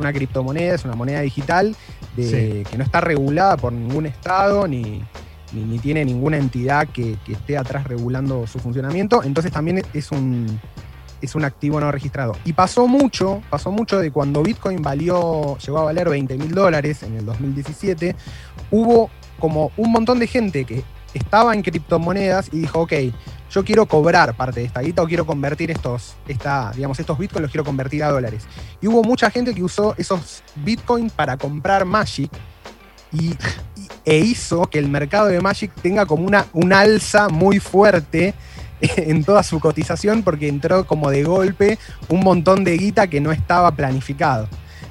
una 0.00 0.12
criptomoneda, 0.12 0.74
es 0.74 0.84
una 0.84 0.96
moneda 0.96 1.20
digital 1.20 1.76
que 2.16 2.66
no 2.76 2.82
está 2.82 3.00
regulada 3.00 3.56
por 3.56 3.72
ningún 3.72 4.06
estado 4.06 4.66
ni, 4.66 5.04
ni, 5.52 5.78
tiene 5.78 6.04
ninguna 6.04 6.36
entidad 6.36 6.88
que, 6.88 7.16
esté 7.28 7.56
atrás 7.56 7.84
regulando 7.84 8.48
su 8.48 8.58
funcionamiento, 8.58 9.22
entonces 9.22 9.52
también 9.52 9.84
es 9.94 10.10
un, 10.10 10.60
es 11.22 11.36
un 11.36 11.44
activo 11.44 11.78
no 11.78 11.92
registrado. 11.92 12.36
Y 12.44 12.52
pasó 12.52 12.88
mucho, 12.88 13.40
pasó 13.48 13.70
mucho 13.70 14.00
de 14.00 14.10
cuando 14.10 14.42
Bitcoin 14.42 14.82
valió, 14.82 15.56
llegó 15.58 15.78
a 15.78 15.84
valer 15.84 16.08
20 16.08 16.36
mil 16.38 16.52
dólares 16.52 17.04
en 17.04 17.14
el 17.14 17.24
2017, 17.24 18.16
hubo 18.72 19.10
como 19.38 19.70
un 19.76 19.92
montón 19.92 20.18
de 20.18 20.26
gente 20.26 20.64
que 20.64 20.82
estaba 21.16 21.54
en 21.54 21.62
criptomonedas 21.62 22.48
y 22.52 22.60
dijo, 22.60 22.80
ok, 22.80 22.92
yo 23.50 23.64
quiero 23.64 23.86
cobrar 23.86 24.36
parte 24.36 24.60
de 24.60 24.66
esta 24.66 24.80
guita 24.80 25.02
o 25.02 25.06
quiero 25.06 25.26
convertir 25.26 25.70
estos, 25.70 26.16
esta, 26.26 26.72
digamos, 26.74 26.98
estos 26.98 27.18
bitcoins 27.18 27.42
los 27.42 27.50
quiero 27.50 27.64
convertir 27.64 28.02
a 28.02 28.10
dólares. 28.10 28.44
Y 28.80 28.86
hubo 28.86 29.02
mucha 29.02 29.30
gente 29.30 29.54
que 29.54 29.62
usó 29.62 29.94
esos 29.96 30.42
bitcoins 30.56 31.12
para 31.12 31.36
comprar 31.36 31.84
Magic 31.84 32.30
y, 33.12 33.34
e 34.04 34.18
hizo 34.18 34.66
que 34.66 34.78
el 34.78 34.88
mercado 34.88 35.26
de 35.26 35.40
Magic 35.40 35.72
tenga 35.80 36.06
como 36.06 36.26
una, 36.26 36.46
un 36.52 36.72
alza 36.72 37.28
muy 37.28 37.60
fuerte 37.60 38.34
en 38.80 39.24
toda 39.24 39.42
su 39.42 39.60
cotización 39.60 40.22
porque 40.22 40.48
entró 40.48 40.86
como 40.86 41.10
de 41.10 41.24
golpe 41.24 41.78
un 42.08 42.20
montón 42.20 42.64
de 42.64 42.76
guita 42.76 43.06
que 43.06 43.20
no 43.20 43.32
estaba 43.32 43.70
planificado. 43.72 44.48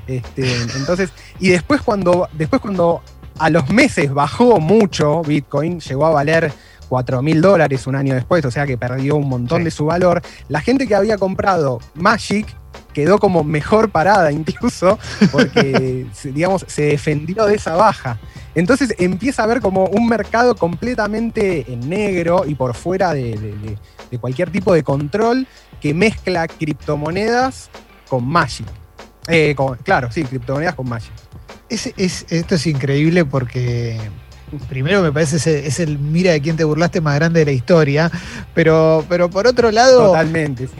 Este, 0.07 0.61
entonces, 0.75 1.11
y 1.39 1.49
después 1.49 1.81
cuando, 1.81 2.29
después 2.33 2.61
cuando 2.61 3.01
a 3.39 3.50
los 3.50 3.69
meses 3.69 4.13
bajó 4.13 4.60
mucho 4.60 5.21
Bitcoin, 5.21 5.80
llegó 5.80 6.06
a 6.06 6.12
valer 6.12 6.52
4 6.88 7.21
mil 7.21 7.41
dólares 7.41 7.88
un 7.88 7.95
año 7.95 8.13
después, 8.13 8.45
o 8.45 8.52
sea 8.52 8.65
que 8.65 8.78
perdió 8.78 9.15
un 9.15 9.28
montón 9.28 9.63
de 9.63 9.71
su 9.71 9.86
valor. 9.86 10.21
La 10.50 10.62
gente 10.62 10.88
que 10.88 10.95
había 10.95 11.17
comprado 11.17 11.80
Magic 11.95 12.48
quedó 12.93 13.19
como 13.19 13.43
mejor 13.43 13.89
parada 13.89 14.32
incluso, 14.32 14.98
porque, 15.32 16.08
digamos, 16.24 16.65
se 16.67 16.84
defendió 16.84 17.45
de 17.45 17.56
esa 17.56 17.76
baja. 17.76 18.19
Entonces 18.56 18.95
empieza 18.98 19.41
a 19.41 19.45
haber 19.45 19.60
como 19.60 19.86
un 19.86 20.08
mercado 20.08 20.56
completamente 20.56 21.71
en 21.71 21.89
negro 21.89 22.43
y 22.48 22.56
por 22.56 22.74
fuera 22.74 23.13
de, 23.13 23.78
cualquier 24.21 24.50
tipo 24.50 24.74
de 24.74 24.82
control 24.82 25.45
que 25.82 25.93
mezcla 25.93 26.48
criptomonedas 26.48 27.69
con 28.08 28.26
Magic. 28.26 28.65
Eh, 29.28 29.54
claro, 29.84 30.10
sí, 30.10 30.24
criptomonedas 30.24 30.76
con 30.76 30.88
Magic. 30.88 31.12
Es, 31.69 32.25
esto 32.30 32.56
es 32.56 32.67
increíble 32.67 33.25
porque 33.25 33.99
primero 34.69 35.01
me 35.01 35.12
parece 35.12 35.38
es 35.38 35.47
es 35.47 35.80
el 35.80 35.97
mira 35.97 36.32
de 36.32 36.41
quién 36.41 36.56
te 36.56 36.63
burlaste 36.63 37.01
más 37.01 37.15
grande 37.15 37.39
de 37.39 37.45
la 37.45 37.51
historia, 37.51 38.12
pero, 38.54 39.06
pero 39.10 39.30
por 39.30 39.47
otro 39.47 39.71
lado... 39.71 40.08
Totalmente. 40.08 40.69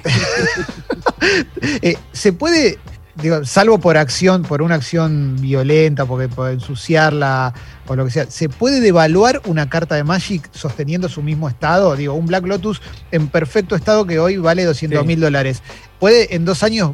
Eh, 1.82 1.98
se 2.12 2.34
puede, 2.34 2.78
digo, 3.16 3.44
salvo 3.46 3.80
por 3.80 3.98
acción, 3.98 4.44
por 4.44 4.62
una 4.62 4.76
acción 4.76 5.38
violenta, 5.40 6.06
porque 6.06 6.28
por 6.28 6.52
ensuciarla 6.52 7.52
o 7.88 7.96
lo 7.96 8.06
que 8.06 8.12
sea, 8.12 8.30
¿se 8.30 8.48
puede 8.48 8.80
devaluar 8.80 9.42
una 9.46 9.68
carta 9.68 9.96
de 9.96 10.04
Magic 10.04 10.48
sosteniendo 10.52 11.10
su 11.10 11.24
mismo 11.24 11.50
estado? 11.50 11.96
Digo, 11.96 12.14
un 12.14 12.28
Black 12.28 12.46
Lotus 12.46 12.82
en 13.12 13.28
perfecto 13.28 13.76
estado 13.76 14.06
que 14.06 14.20
hoy 14.20 14.38
vale 14.38 14.66
200 14.66 15.04
mil 15.04 15.20
dólares. 15.20 15.64
¿Puede 16.00 16.36
en 16.36 16.46
dos 16.46 16.62
años 16.62 16.92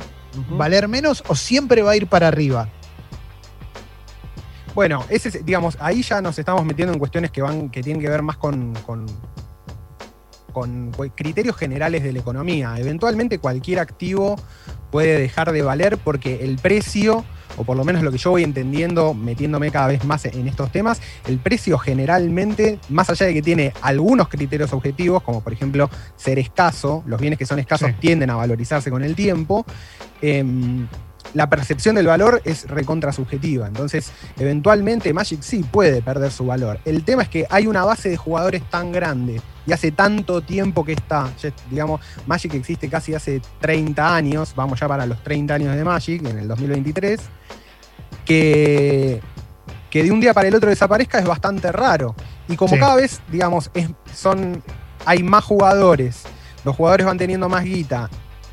valer 0.51 0.87
menos 0.87 1.23
o 1.27 1.35
siempre 1.35 1.81
va 1.81 1.91
a 1.91 1.95
ir 1.97 2.07
para 2.07 2.29
arriba? 2.29 2.69
Bueno, 4.73 5.03
ese, 5.09 5.43
digamos, 5.43 5.77
ahí 5.81 6.01
ya 6.01 6.21
nos 6.21 6.39
estamos 6.39 6.65
metiendo 6.65 6.93
en 6.93 6.99
cuestiones 6.99 7.31
que 7.31 7.41
van, 7.41 7.69
que 7.69 7.83
tienen 7.83 8.01
que 8.01 8.09
ver 8.09 8.21
más 8.21 8.37
con, 8.37 8.73
con, 8.85 9.05
criterios 11.15 11.55
generales 11.55 12.03
de 12.03 12.13
la 12.13 12.19
economía. 12.19 12.75
Eventualmente 12.77 13.39
cualquier 13.39 13.79
activo 13.79 14.37
puede 14.91 15.19
dejar 15.19 15.51
de 15.51 15.61
valer 15.61 15.97
porque 15.97 16.43
el 16.43 16.57
precio 16.57 17.23
o 17.57 17.63
por 17.63 17.77
lo 17.77 17.83
menos 17.83 18.01
lo 18.01 18.11
que 18.11 18.17
yo 18.17 18.31
voy 18.31 18.43
entendiendo, 18.43 19.13
metiéndome 19.13 19.71
cada 19.71 19.87
vez 19.87 20.05
más 20.05 20.25
en 20.25 20.47
estos 20.47 20.71
temas, 20.71 21.01
el 21.27 21.37
precio 21.39 21.77
generalmente, 21.77 22.79
más 22.89 23.09
allá 23.09 23.25
de 23.25 23.33
que 23.33 23.41
tiene 23.41 23.73
algunos 23.81 24.29
criterios 24.29 24.73
objetivos, 24.73 25.21
como 25.23 25.41
por 25.41 25.53
ejemplo 25.53 25.89
ser 26.15 26.39
escaso, 26.39 27.03
los 27.05 27.19
bienes 27.19 27.37
que 27.37 27.45
son 27.45 27.59
escasos 27.59 27.91
tienden 27.99 28.29
a 28.29 28.35
valorizarse 28.35 28.89
con 28.89 29.03
el 29.03 29.15
tiempo, 29.15 29.65
em, 30.21 30.87
la 31.33 31.49
percepción 31.49 31.95
del 31.95 32.07
valor 32.07 32.41
es 32.45 32.67
recontra 32.67 33.11
subjetiva. 33.11 33.67
Entonces, 33.67 34.11
eventualmente 34.37 35.13
Magic 35.13 35.41
sí 35.41 35.63
puede 35.63 36.01
perder 36.01 36.31
su 36.31 36.45
valor. 36.45 36.79
El 36.85 37.03
tema 37.03 37.23
es 37.23 37.29
que 37.29 37.45
hay 37.49 37.67
una 37.67 37.85
base 37.85 38.09
de 38.09 38.17
jugadores 38.17 38.63
tan 38.69 38.91
grande 38.91 39.41
y 39.65 39.73
hace 39.73 39.91
tanto 39.91 40.41
tiempo 40.41 40.83
que 40.83 40.93
está. 40.93 41.29
digamos, 41.69 42.01
Magic 42.25 42.53
existe 42.53 42.89
casi 42.89 43.13
hace 43.13 43.41
30 43.59 44.15
años, 44.15 44.53
vamos 44.55 44.79
ya 44.79 44.87
para 44.87 45.05
los 45.05 45.23
30 45.23 45.53
años 45.53 45.75
de 45.75 45.83
Magic, 45.83 46.25
en 46.25 46.37
el 46.37 46.47
2023, 46.47 47.19
que, 48.25 49.21
que 49.89 50.03
de 50.03 50.11
un 50.11 50.19
día 50.19 50.33
para 50.33 50.47
el 50.47 50.55
otro 50.55 50.69
desaparezca 50.69 51.19
es 51.19 51.25
bastante 51.25 51.71
raro. 51.71 52.15
Y 52.47 52.55
como 52.55 52.77
cada 52.77 52.95
vez, 52.95 53.21
digamos, 53.31 53.71
son, 54.13 54.61
hay 55.05 55.23
más 55.23 55.43
jugadores, 55.43 56.23
los 56.65 56.75
jugadores 56.75 57.05
van 57.05 57.17
teniendo 57.17 57.47
más 57.47 57.63
guita 57.63 58.09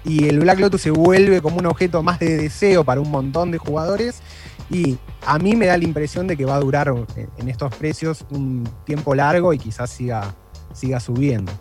y 0.09 0.27
el 0.27 0.41
Black 0.41 0.59
Lotus 0.59 0.81
se 0.81 0.91
vuelve 0.91 1.43
como 1.43 1.59
un 1.59 1.67
objeto 1.67 2.03
más 2.03 2.19
de 2.19 2.39
deseo 2.39 2.83
para 2.83 3.01
un 3.01 3.11
montón 3.11 3.51
de 3.51 3.59
jugadores. 3.59 4.23
Y 4.71 4.97
a 5.27 5.39
mí 5.39 5.55
me 5.55 5.67
da 5.67 5.77
la 5.77 5.85
impresión 5.85 6.27
de 6.27 6.37
que 6.37 6.47
va 6.47 6.57
a 6.57 6.61
durar 6.61 6.93
en 7.37 7.49
estos 7.49 7.75
precios 7.75 8.25
un 8.31 8.67
tiempo 8.85 9.15
largo 9.15 9.53
y 9.53 9.59
quizás 9.59 9.91
siga, 9.91 10.35
siga 10.73 10.99
subiendo. 10.99 11.53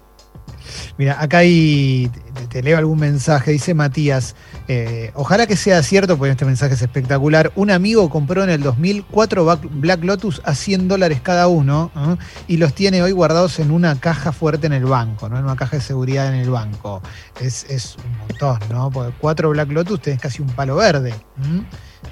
Mira, 0.97 1.21
acá 1.21 1.39
hay, 1.39 2.11
te, 2.49 2.61
leo 2.61 2.77
algún 2.77 2.99
mensaje, 2.99 3.51
dice 3.51 3.73
Matías, 3.73 4.35
eh, 4.67 5.11
ojalá 5.13 5.47
que 5.47 5.55
sea 5.55 5.81
cierto, 5.83 6.17
porque 6.17 6.31
este 6.31 6.45
mensaje 6.45 6.73
es 6.73 6.81
espectacular, 6.81 7.51
un 7.55 7.71
amigo 7.71 8.09
compró 8.09 8.43
en 8.43 8.49
el 8.49 8.61
2004 8.61 9.59
Black 9.71 10.03
Lotus 10.03 10.41
a 10.43 10.55
100 10.55 10.87
dólares 10.87 11.21
cada 11.21 11.47
uno 11.47 11.91
¿eh? 11.95 12.15
y 12.47 12.57
los 12.57 12.73
tiene 12.73 13.01
hoy 13.01 13.11
guardados 13.11 13.59
en 13.59 13.71
una 13.71 13.99
caja 13.99 14.31
fuerte 14.31 14.67
en 14.67 14.73
el 14.73 14.85
banco, 14.85 15.29
¿no? 15.29 15.37
en 15.37 15.45
una 15.45 15.55
caja 15.55 15.77
de 15.77 15.83
seguridad 15.83 16.33
en 16.33 16.39
el 16.41 16.49
banco. 16.49 17.01
Es, 17.39 17.95
un 18.03 18.17
montón, 18.17 18.59
¿no? 18.69 18.89
Porque 18.89 19.13
cuatro 19.19 19.49
Black 19.51 19.71
Lotus 19.71 20.01
tenés 20.01 20.19
casi 20.19 20.41
un 20.41 20.49
palo 20.49 20.75
verde. 20.75 21.13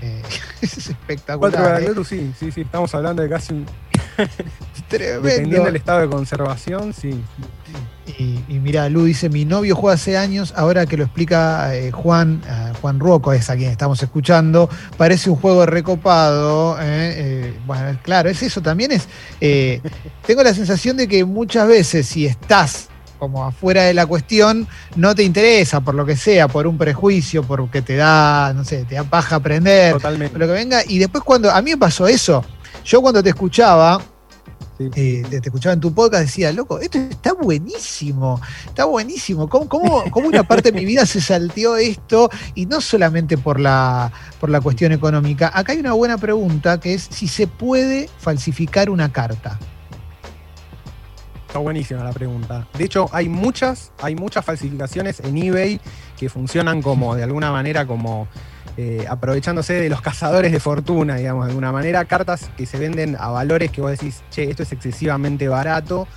Eh, 0.01 0.21
es 0.61 0.89
espectacular. 0.89 1.51
Cuatro 1.51 1.63
Black 1.63 1.87
Lotus, 1.89 2.07
sí, 2.07 2.33
sí, 2.39 2.51
sí, 2.51 2.61
estamos 2.61 2.93
hablando 2.93 3.21
de 3.21 3.29
casi 3.29 3.53
un... 3.53 3.65
Tremendo. 4.87 5.21
Dependiendo 5.27 5.65
del 5.65 5.75
estado 5.77 6.01
de 6.01 6.09
conservación, 6.09 6.93
sí. 6.93 7.23
Y, 8.65 8.69
mira, 8.69 8.89
Lu 8.89 9.03
dice, 9.03 9.29
mi 9.29 9.45
novio 9.45 9.75
juega 9.75 9.93
hace 9.93 10.17
años, 10.17 10.51
ahora 10.55 10.87
que 10.87 10.97
lo 10.97 11.03
explica 11.03 11.75
eh, 11.75 11.91
Juan, 11.91 12.41
eh, 12.47 12.73
Juan 12.81 12.99
Ruoco, 12.99 13.31
es 13.31 13.47
a 13.51 13.55
quien 13.55 13.69
estamos 13.69 14.01
escuchando, 14.01 14.67
parece 14.97 15.29
un 15.29 15.35
juego 15.35 15.67
recopado. 15.67 16.75
Eh, 16.81 17.53
bueno, 17.67 17.95
claro, 18.01 18.27
es 18.27 18.41
eso, 18.41 18.61
también 18.61 18.91
es... 18.91 19.07
tengo 20.25 20.41
la 20.41 20.51
sensación 20.55 20.97
de 20.97 21.07
que 21.07 21.23
muchas 21.23 21.67
veces 21.67 22.07
si 22.07 22.25
estás 22.25 22.89
como 23.19 23.45
afuera 23.45 23.83
de 23.83 23.93
la 23.93 24.07
cuestión, 24.07 24.67
no 24.95 25.13
te 25.13 25.21
interesa 25.21 25.81
por 25.81 25.93
lo 25.93 26.03
que 26.03 26.15
sea, 26.15 26.47
por 26.47 26.65
un 26.65 26.77
prejuicio, 26.77 27.43
porque 27.43 27.83
te 27.83 27.95
da, 27.95 28.51
no 28.55 28.63
sé, 28.63 28.83
te 28.85 28.95
da 28.95 29.03
paja 29.03 29.35
aprender, 29.35 29.93
Totalmente. 29.93 30.39
lo 30.39 30.47
que 30.47 30.53
venga. 30.53 30.81
Y 30.87 30.97
después 30.97 31.23
cuando, 31.23 31.51
a 31.51 31.61
mí 31.61 31.69
me 31.69 31.77
pasó 31.77 32.07
eso, 32.07 32.43
yo 32.83 33.01
cuando 33.03 33.21
te 33.21 33.29
escuchaba, 33.29 34.01
eh, 34.77 35.23
te, 35.29 35.37
escuchaba 35.37 35.73
en 35.73 35.79
tu 35.79 35.93
podcast, 35.93 36.23
decía, 36.23 36.51
loco, 36.51 36.79
esto 36.79 36.97
está 36.97 37.33
buenísimo, 37.33 38.41
está 38.65 38.85
buenísimo. 38.85 39.47
¿Cómo, 39.47 39.69
cómo, 39.69 40.27
una 40.27 40.43
parte 40.43 40.71
de 40.71 40.79
mi 40.79 40.85
vida 40.85 41.05
se 41.05 41.21
salteó 41.21 41.77
esto? 41.77 42.29
Y 42.55 42.65
no 42.65 42.81
solamente 42.81 43.37
por 43.37 43.59
la, 43.59 44.11
por 44.39 44.49
la 44.49 44.59
cuestión 44.59 44.91
económica. 44.91 45.49
Acá 45.53 45.71
hay 45.71 45.79
una 45.79 45.93
buena 45.93 46.17
pregunta 46.17 46.79
que 46.79 46.93
es 46.93 47.07
si 47.09 47.27
se 47.27 47.47
puede 47.47 48.09
falsificar 48.19 48.89
una 48.89 49.11
carta. 49.11 49.57
Está 51.47 51.59
buenísima 51.59 52.03
la 52.03 52.11
pregunta. 52.11 52.67
De 52.77 52.83
hecho, 52.83 53.07
hay 53.13 53.29
muchas, 53.29 53.93
hay 54.01 54.15
muchas 54.15 54.43
falsificaciones 54.43 55.21
en 55.21 55.37
eBay 55.37 55.79
que 56.17 56.27
funcionan 56.27 56.81
como, 56.81 57.15
de 57.15 57.23
alguna 57.23 57.49
manera, 57.49 57.87
como 57.87 58.27
eh, 58.77 59.05
aprovechándose 59.09 59.73
de 59.73 59.89
los 59.89 60.01
cazadores 60.01 60.51
de 60.51 60.59
fortuna, 60.59 61.15
digamos, 61.15 61.45
de 61.45 61.51
alguna 61.51 61.71
manera, 61.71 62.03
cartas 62.05 62.49
que 62.57 62.65
se 62.65 62.77
venden 62.77 63.15
a 63.19 63.29
valores 63.29 63.71
que 63.71 63.81
vos 63.81 63.91
decís, 63.91 64.23
che, 64.31 64.49
esto 64.49 64.63
es 64.63 64.71
excesivamente 64.71 65.47
barato 65.47 66.07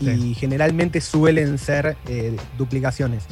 y 0.00 0.34
generalmente 0.34 1.00
suelen 1.00 1.58
ser 1.58 1.96
eh, 2.06 2.36
duplicaciones. 2.56 3.24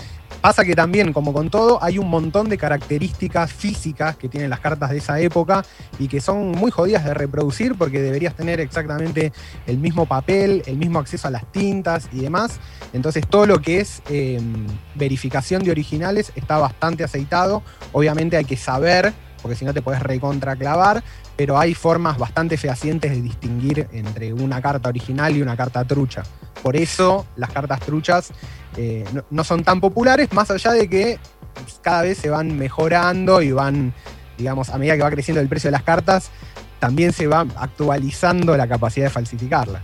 Pasa 0.43 0.65
que 0.65 0.75
también, 0.75 1.13
como 1.13 1.33
con 1.33 1.51
todo, 1.51 1.81
hay 1.81 1.99
un 1.99 2.11
montón 2.11 2.49
de 2.49 2.59
características 2.59 3.53
físicas 3.53 4.17
que 4.17 4.29
tienen 4.29 4.51
las 4.51 4.59
cartas 4.59 4.91
de 4.91 4.99
esa 4.99 5.21
época 5.21 5.65
y 6.01 6.09
que 6.09 6.21
son 6.21 6.51
muy 6.51 6.73
jodidas 6.73 7.05
de 7.05 7.15
reproducir 7.15 7.77
porque 7.79 8.03
deberías 8.03 8.35
tener 8.35 8.59
exactamente 8.59 9.33
el 9.69 9.79
mismo 9.79 10.05
papel, 10.05 10.65
el 10.67 10.79
mismo 10.79 10.99
acceso 10.99 11.29
a 11.29 11.31
las 11.31 11.47
tintas 11.53 12.09
y 12.13 12.23
demás. 12.23 12.59
Entonces 12.93 13.25
todo 13.29 13.47
lo 13.47 13.61
que 13.61 13.79
es 13.79 14.03
em, 14.11 14.67
verificación 14.97 15.63
de 15.63 15.71
originales 15.71 16.33
está 16.35 16.59
bastante 16.59 17.05
aceitado. 17.05 17.63
Obviamente 17.93 18.37
hay 18.37 18.45
que 18.45 18.57
saber, 18.57 19.13
porque 19.43 19.57
si 19.57 19.65
no 19.65 19.73
te 19.73 19.81
puedes 19.81 20.03
recontraclavar, 20.03 21.05
pero 21.43 21.59
hay 21.59 21.75
formas 21.75 22.19
bastante 22.19 22.57
fehacientes 22.57 23.11
de 23.11 23.21
distinguir 23.21 23.89
entre 23.91 24.33
una 24.33 24.63
carta 24.63 24.89
original 24.89 25.37
y 25.37 25.43
una 25.43 25.57
carta 25.57 25.85
trucha. 25.85 26.23
Por 26.63 26.77
eso 26.77 27.27
las 27.35 27.51
cartas 27.51 27.81
truchas 27.81 28.31
eh, 28.77 29.05
no, 29.29 29.43
son 29.43 29.65
tan 29.65 29.81
populares, 29.81 30.33
más 30.33 30.53
allá 30.53 30.71
de 30.71 30.89
que 30.89 31.19
cada 31.81 32.03
vez 32.03 32.19
se 32.19 32.31
van 32.31 32.57
mejorando 32.57 33.43
y 33.43 33.51
van, 33.51 33.93
digamos, 34.39 34.69
a 34.71 34.79
medida 34.79 34.95
que 34.97 35.03
va 35.03 35.11
creciendo 35.11 35.41
el 35.41 35.49
precio 35.49 35.67
de 35.67 35.73
las 35.73 35.83
cartas, 35.83 36.31
también 36.79 37.13
se 37.13 37.27
va 37.27 37.45
actualizando 37.57 38.57
la 38.57 38.69
capacidad 38.69 39.07
de 39.07 39.11
falsificarlas. 39.11 39.83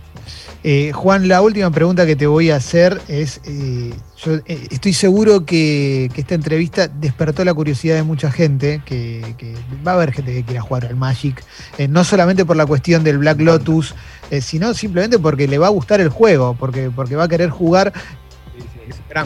Eh, 0.63 0.91
Juan, 0.93 1.27
la 1.27 1.41
última 1.41 1.71
pregunta 1.71 2.05
que 2.05 2.15
te 2.15 2.27
voy 2.27 2.51
a 2.51 2.57
hacer 2.57 3.01
es, 3.07 3.41
eh, 3.45 3.93
yo 4.17 4.39
estoy 4.45 4.93
seguro 4.93 5.45
que, 5.45 6.11
esta 6.15 6.35
entrevista 6.35 6.87
despertó 6.87 7.45
la 7.45 7.53
curiosidad 7.53 7.95
de 7.95 8.03
mucha 8.03 8.31
gente, 8.31 8.81
que, 8.85 9.55
va 9.87 9.91
a 9.91 9.95
haber 9.95 10.11
gente 10.11 10.33
que 10.33 10.43
quiera 10.43 10.61
jugar 10.61 10.85
al 10.85 10.95
Magic, 10.95 11.43
no 11.89 12.03
solamente 12.03 12.45
por 12.45 12.57
la 12.57 12.65
cuestión 12.65 13.03
del 13.03 13.19
Black 13.19 13.39
Lotus, 13.39 13.95
sino 14.41 14.73
simplemente 14.73 15.17
porque 15.17 15.47
le 15.47 15.57
va 15.57 15.67
a 15.67 15.71
gustar 15.71 16.01
el 16.01 16.09
juego, 16.09 16.55
porque, 16.59 16.91
porque 16.93 17.15
va 17.15 17.23
a 17.23 17.27
querer 17.29 17.49
jugar 17.49 17.93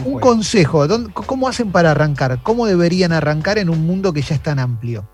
un 0.05 0.19
consejo, 0.19 0.85
¿cómo 1.13 1.47
hacen 1.47 1.71
para 1.71 1.91
arrancar? 1.91 2.41
¿Cómo 2.43 2.65
deberían 2.65 3.11
arrancar 3.11 3.57
en 3.57 3.69
un 3.69 3.85
mundo 3.85 4.13
que 4.13 4.21
ya 4.21 4.35
es 4.35 4.43
tan 4.43 4.59
amplio? 4.59 5.07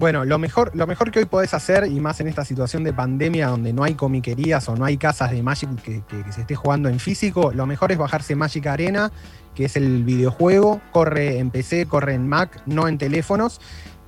Bueno, 0.00 0.24
lo 0.24 0.38
mejor, 0.38 0.74
lo 0.74 0.86
mejor 0.86 1.10
que 1.10 1.18
hoy 1.18 1.26
podés 1.26 1.52
hacer, 1.52 1.84
y 1.84 2.00
más 2.00 2.18
en 2.20 2.26
esta 2.26 2.42
situación 2.42 2.82
de 2.84 2.94
pandemia 2.94 3.48
donde 3.48 3.74
no 3.74 3.84
hay 3.84 3.92
comiquerías 3.92 4.66
o 4.70 4.74
no 4.74 4.86
hay 4.86 4.96
casas 4.96 5.30
de 5.30 5.42
Magic 5.42 5.68
que, 5.82 6.02
se 6.32 6.40
esté 6.40 6.54
jugando 6.54 6.88
en 6.88 6.98
físico, 6.98 7.52
lo 7.54 7.66
mejor 7.66 7.92
es 7.92 7.98
bajarse 7.98 8.34
Magic 8.34 8.66
Arena, 8.66 9.12
que 9.54 9.66
es 9.66 9.76
el 9.76 10.02
videojuego, 10.04 10.80
corre 10.90 11.36
en 11.36 11.50
PC, 11.50 11.84
corre 11.84 12.14
en 12.14 12.26
Mac, 12.26 12.62
no 12.64 12.88
en 12.88 12.96
teléfonos, 12.96 13.60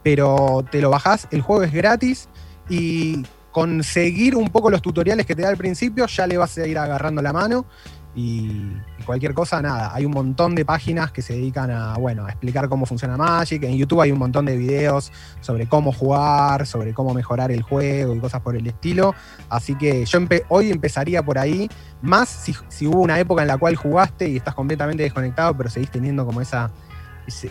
pero 0.03 0.65
te 0.71 0.81
lo 0.81 0.89
bajás, 0.89 1.29
el 1.31 1.43
juego 1.43 1.63
es 1.63 1.75
gratis 1.75 2.31
y 2.71 3.27
conseguir 3.51 4.35
un 4.35 4.49
poco 4.49 4.71
los 4.71 4.81
tutoriales 4.81 5.27
que 5.27 5.37
te 5.37 5.43
da 5.43 5.51
al 5.51 5.59
principio, 5.59 6.07
ya 6.07 6.27
le 6.27 6.39
vas 6.39 6.57
a 6.57 6.67
ir 6.67 6.79
agarrando 6.79 7.21
la 7.21 7.35
mano 7.35 7.67
y, 8.15 8.73
cualquier 9.07 9.35
cosa, 9.35 9.63
nada. 9.63 9.95
Hay 9.95 10.05
un 10.05 10.13
montón 10.13 10.55
de 10.55 10.65
páginas 10.65 11.13
que 11.13 11.23
se 11.23 11.35
dedican 11.35 11.71
a, 11.71 11.97
bueno, 11.97 12.27
a 12.27 12.31
explicar 12.31 12.69
cómo 12.69 12.87
funciona 12.87 13.17
Magic. 13.17 13.63
En 13.65 13.77
YouTube 13.77 14.01
hay 14.01 14.13
un 14.13 14.19
montón 14.19 14.45
de 14.45 14.57
videos 14.57 15.13
sobre 15.41 15.67
cómo 15.67 15.93
jugar, 15.93 16.67
sobre 16.67 16.93
cómo 16.93 17.15
mejorar 17.15 17.51
el 17.51 17.63
juego 17.63 18.15
y 18.15 18.21
cosas 18.21 18.41
por 18.43 18.55
el 18.55 18.67
estilo. 18.67 19.15
Así 19.49 19.75
que 19.77 20.05
yo 20.05 20.19
hoy 20.49 20.71
empezaría 20.71 21.23
por 21.23 21.39
ahí. 21.39 21.69
Más 22.03 22.29
si, 22.69 22.87
hubo 22.87 23.01
una 23.01 23.19
época 23.19 23.43
en 23.43 23.49
la 23.49 23.59
cual 23.59 23.77
jugaste 23.77 24.29
y 24.29 24.37
estás 24.37 24.55
completamente 24.55 25.03
desconectado, 25.03 25.57
pero 25.57 25.71
seguís 25.71 25.91
teniendo 25.91 26.27
como 26.27 26.41
esa, 26.41 26.71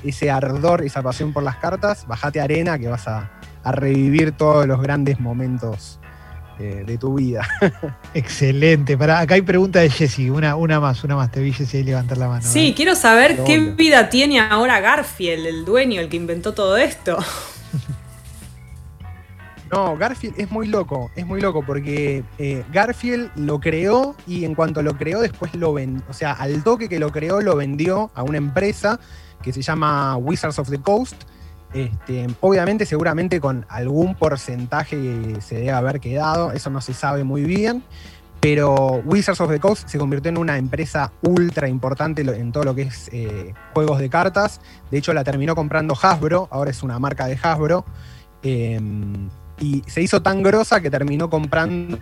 ese, 0.03 0.29
ardor, 0.29 0.83
esa 0.83 1.01
pasión 1.01 1.33
por 1.33 1.43
las 1.43 1.57
cartas, 1.57 2.05
bajate 2.07 2.39
arena 2.39 2.77
que 2.77 2.87
vas 2.87 3.07
a, 3.07 3.31
a 3.63 3.71
revivir 3.71 4.33
todos 4.33 4.67
los 4.67 4.81
grandes 4.81 5.19
momentos 5.19 6.00
eh, 6.61 6.83
de 6.85 6.97
tu 6.99 7.15
vida. 7.15 7.47
Excelente. 8.13 8.95
Para, 8.95 9.19
acá 9.19 9.33
hay 9.33 9.41
pregunta 9.41 9.79
de 9.79 9.89
Jessy, 9.89 10.29
una, 10.29 10.55
una 10.55 10.79
más, 10.79 11.03
una 11.03 11.15
más. 11.15 11.31
Te 11.31 11.41
vi 11.41 11.51
Jessy 11.51 11.77
ahí 11.77 11.83
levantar 11.83 12.19
la 12.19 12.27
mano. 12.27 12.43
Sí, 12.43 12.73
quiero 12.75 12.95
saber 12.95 13.43
qué 13.45 13.57
vida 13.57 14.09
tiene 14.09 14.39
ahora 14.39 14.79
Garfield, 14.79 15.47
el 15.47 15.65
dueño, 15.65 15.99
el 16.01 16.09
que 16.09 16.17
inventó 16.17 16.53
todo 16.53 16.77
esto. 16.77 17.17
No, 19.71 19.95
Garfield 19.95 20.37
es 20.37 20.51
muy 20.51 20.67
loco, 20.67 21.09
es 21.15 21.25
muy 21.25 21.39
loco 21.39 21.63
porque 21.65 22.25
eh, 22.37 22.65
Garfield 22.73 23.31
lo 23.37 23.61
creó 23.61 24.17
y 24.27 24.43
en 24.43 24.53
cuanto 24.53 24.81
lo 24.83 24.97
creó 24.97 25.21
después 25.21 25.55
lo 25.55 25.71
vendió, 25.71 26.03
o 26.09 26.13
sea, 26.13 26.33
al 26.33 26.61
toque 26.61 26.89
que 26.89 26.99
lo 26.99 27.09
creó 27.09 27.39
lo 27.39 27.55
vendió 27.55 28.11
a 28.13 28.23
una 28.23 28.37
empresa 28.37 28.99
que 29.41 29.53
se 29.53 29.61
llama 29.61 30.17
Wizards 30.17 30.59
of 30.59 30.69
the 30.69 30.81
Coast, 30.81 31.23
este, 31.73 32.27
obviamente, 32.41 32.85
seguramente 32.85 33.39
con 33.39 33.65
algún 33.69 34.15
porcentaje 34.15 35.41
se 35.41 35.55
debe 35.55 35.71
haber 35.71 35.99
quedado, 35.99 36.51
eso 36.51 36.69
no 36.69 36.81
se 36.81 36.93
sabe 36.93 37.23
muy 37.23 37.43
bien, 37.43 37.83
Pero 38.41 39.01
Wizards 39.05 39.39
of 39.39 39.51
the 39.51 39.59
Coast 39.59 39.87
se 39.87 39.99
convirtió 39.99 40.29
en 40.29 40.37
una 40.39 40.57
empresa 40.57 41.13
ultra 41.21 41.69
importante 41.69 42.23
en 42.23 42.51
todo 42.51 42.63
lo 42.63 42.73
que 42.73 42.81
es 42.83 43.07
eh, 43.13 43.53
juegos 43.73 43.99
de 43.99 44.09
cartas. 44.09 44.61
De 44.89 44.97
hecho, 44.97 45.13
la 45.13 45.23
terminó 45.23 45.53
comprando 45.55 45.95
Hasbro, 45.95 46.47
ahora 46.49 46.71
es 46.71 46.81
una 46.81 46.97
marca 46.97 47.27
de 47.27 47.37
Hasbro. 47.41 47.85
Em, 48.41 49.29
y 49.59 49.83
se 49.85 50.01
hizo 50.01 50.23
tan 50.23 50.41
grosa 50.41 50.81
que 50.81 50.89
terminó 50.89 51.29
comprando 51.29 51.99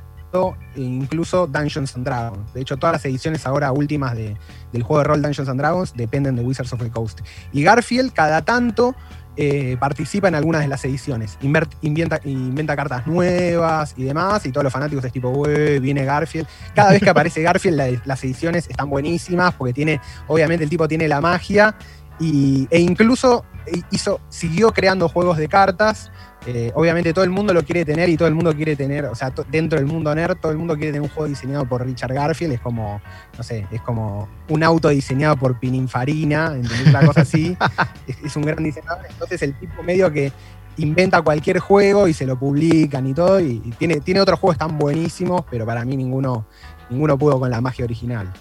incluso 0.75 1.45
Dungeons 1.45 1.95
and 1.95 2.05
Dragons. 2.05 2.53
De 2.53 2.61
hecho, 2.61 2.77
todas 2.77 2.93
las 2.93 3.05
ediciones 3.05 3.45
ahora 3.45 3.73
últimas 3.73 4.15
del 4.15 4.83
juego 4.83 4.99
de 4.99 5.03
rol 5.03 5.21
Dungeons 5.21 5.49
and 5.49 5.59
Dragons 5.59 5.93
dependen 5.93 6.37
de 6.37 6.43
Wizards 6.43 6.71
of 6.71 6.79
the 6.79 6.89
Coast. 6.89 7.19
Y 7.51 7.63
Garfield, 7.63 8.13
cada 8.13 8.43
tanto, 8.43 8.95
eh, 9.41 9.77
participa 9.79 10.27
en 10.27 10.35
algunas 10.35 10.63
de 10.63 10.67
las 10.67 10.83
ediciones. 10.83 11.37
inventa, 11.41 12.19
inventa, 12.25 12.75
cartas 12.75 13.07
nuevas 13.07 13.93
y 13.95 14.03
demás, 14.03 14.45
y 14.45 14.51
todos 14.51 14.65
los 14.65 14.73
fanáticos 14.73 15.05
es 15.05 15.13
tipo, 15.13 15.43
viene 15.79 16.03
Garfield. 16.03 16.45
Cada 16.75 16.91
vez 16.91 17.01
que 17.01 17.09
aparece 17.09 17.41
Garfield, 17.41 18.01
las 18.03 18.21
ediciones 18.25 18.69
están 18.69 18.89
buenísimas, 18.89 19.53
porque 19.53 19.71
tiene, 19.71 20.01
obviamente 20.27 20.65
el 20.65 20.69
tipo 20.69 20.89
tiene 20.89 21.07
la 21.07 21.21
magia, 21.21 21.73
y, 22.19 22.67
e 22.69 22.81
incluso 22.81 23.45
hizo, 23.91 24.19
siguió 24.29 24.71
creando 24.71 25.09
juegos 25.09 25.37
de 25.37 25.47
cartas 25.47 26.11
eh, 26.45 26.71
obviamente 26.73 27.13
todo 27.13 27.25
el 27.25 27.31
mundo 27.31 27.53
lo 27.53 27.63
quiere 27.63 27.83
tener 27.83 28.07
y 28.07 28.15
todo 28.15 28.27
el 28.27 28.33
mundo 28.33 28.55
quiere 28.55 28.75
tener, 28.75 29.05
o 29.05 29.15
sea, 29.15 29.33
dentro 29.51 29.77
del 29.77 29.85
mundo 29.85 30.13
nerd, 30.15 30.37
todo 30.37 30.53
el 30.53 30.57
mundo 30.57 30.75
quiere 30.75 30.93
tener 30.93 31.01
un 31.01 31.09
juego 31.09 31.27
diseñado 31.27 31.65
por 31.65 31.85
Richard 31.85 32.13
Garfield, 32.13 32.53
es 32.53 32.61
como, 32.61 33.01
no 33.37 33.43
sé, 33.43 33.67
es 33.71 33.81
como 33.81 34.29
un 34.47 34.63
auto 34.63 34.87
diseñado 34.87 35.35
por 35.35 35.59
Pininfarina, 35.59 36.53
¿entendés? 36.55 36.87
Una 36.87 37.05
cosa 37.05 37.21
así, 37.21 37.57
es, 38.23 38.35
un 38.37 38.43
gran 38.43 38.63
diseñador, 38.63 39.05
entonces 39.09 39.41
el 39.41 39.53
tipo 39.59 39.83
medio 39.83 40.11
que 40.13 40.31
inventa 40.77 41.21
cualquier 41.21 41.59
juego 41.59 42.07
y 42.07 42.13
se 42.13 42.25
lo 42.25 42.39
publican 42.39 43.05
y 43.05 43.13
todo, 43.13 43.41
y, 43.41 43.59
tiene, 43.77 43.99
tiene 43.99 44.21
otros 44.21 44.39
juegos 44.39 44.57
tan 44.57 44.77
buenísimos, 44.77 45.43
pero 45.51 45.65
para 45.65 45.83
mí 45.83 45.97
ninguno, 45.97 46.45
ninguno 46.89 47.17
pudo 47.17 47.37
con 47.37 47.49
la 47.49 47.59
magia 47.59 47.83
original. 47.83 48.31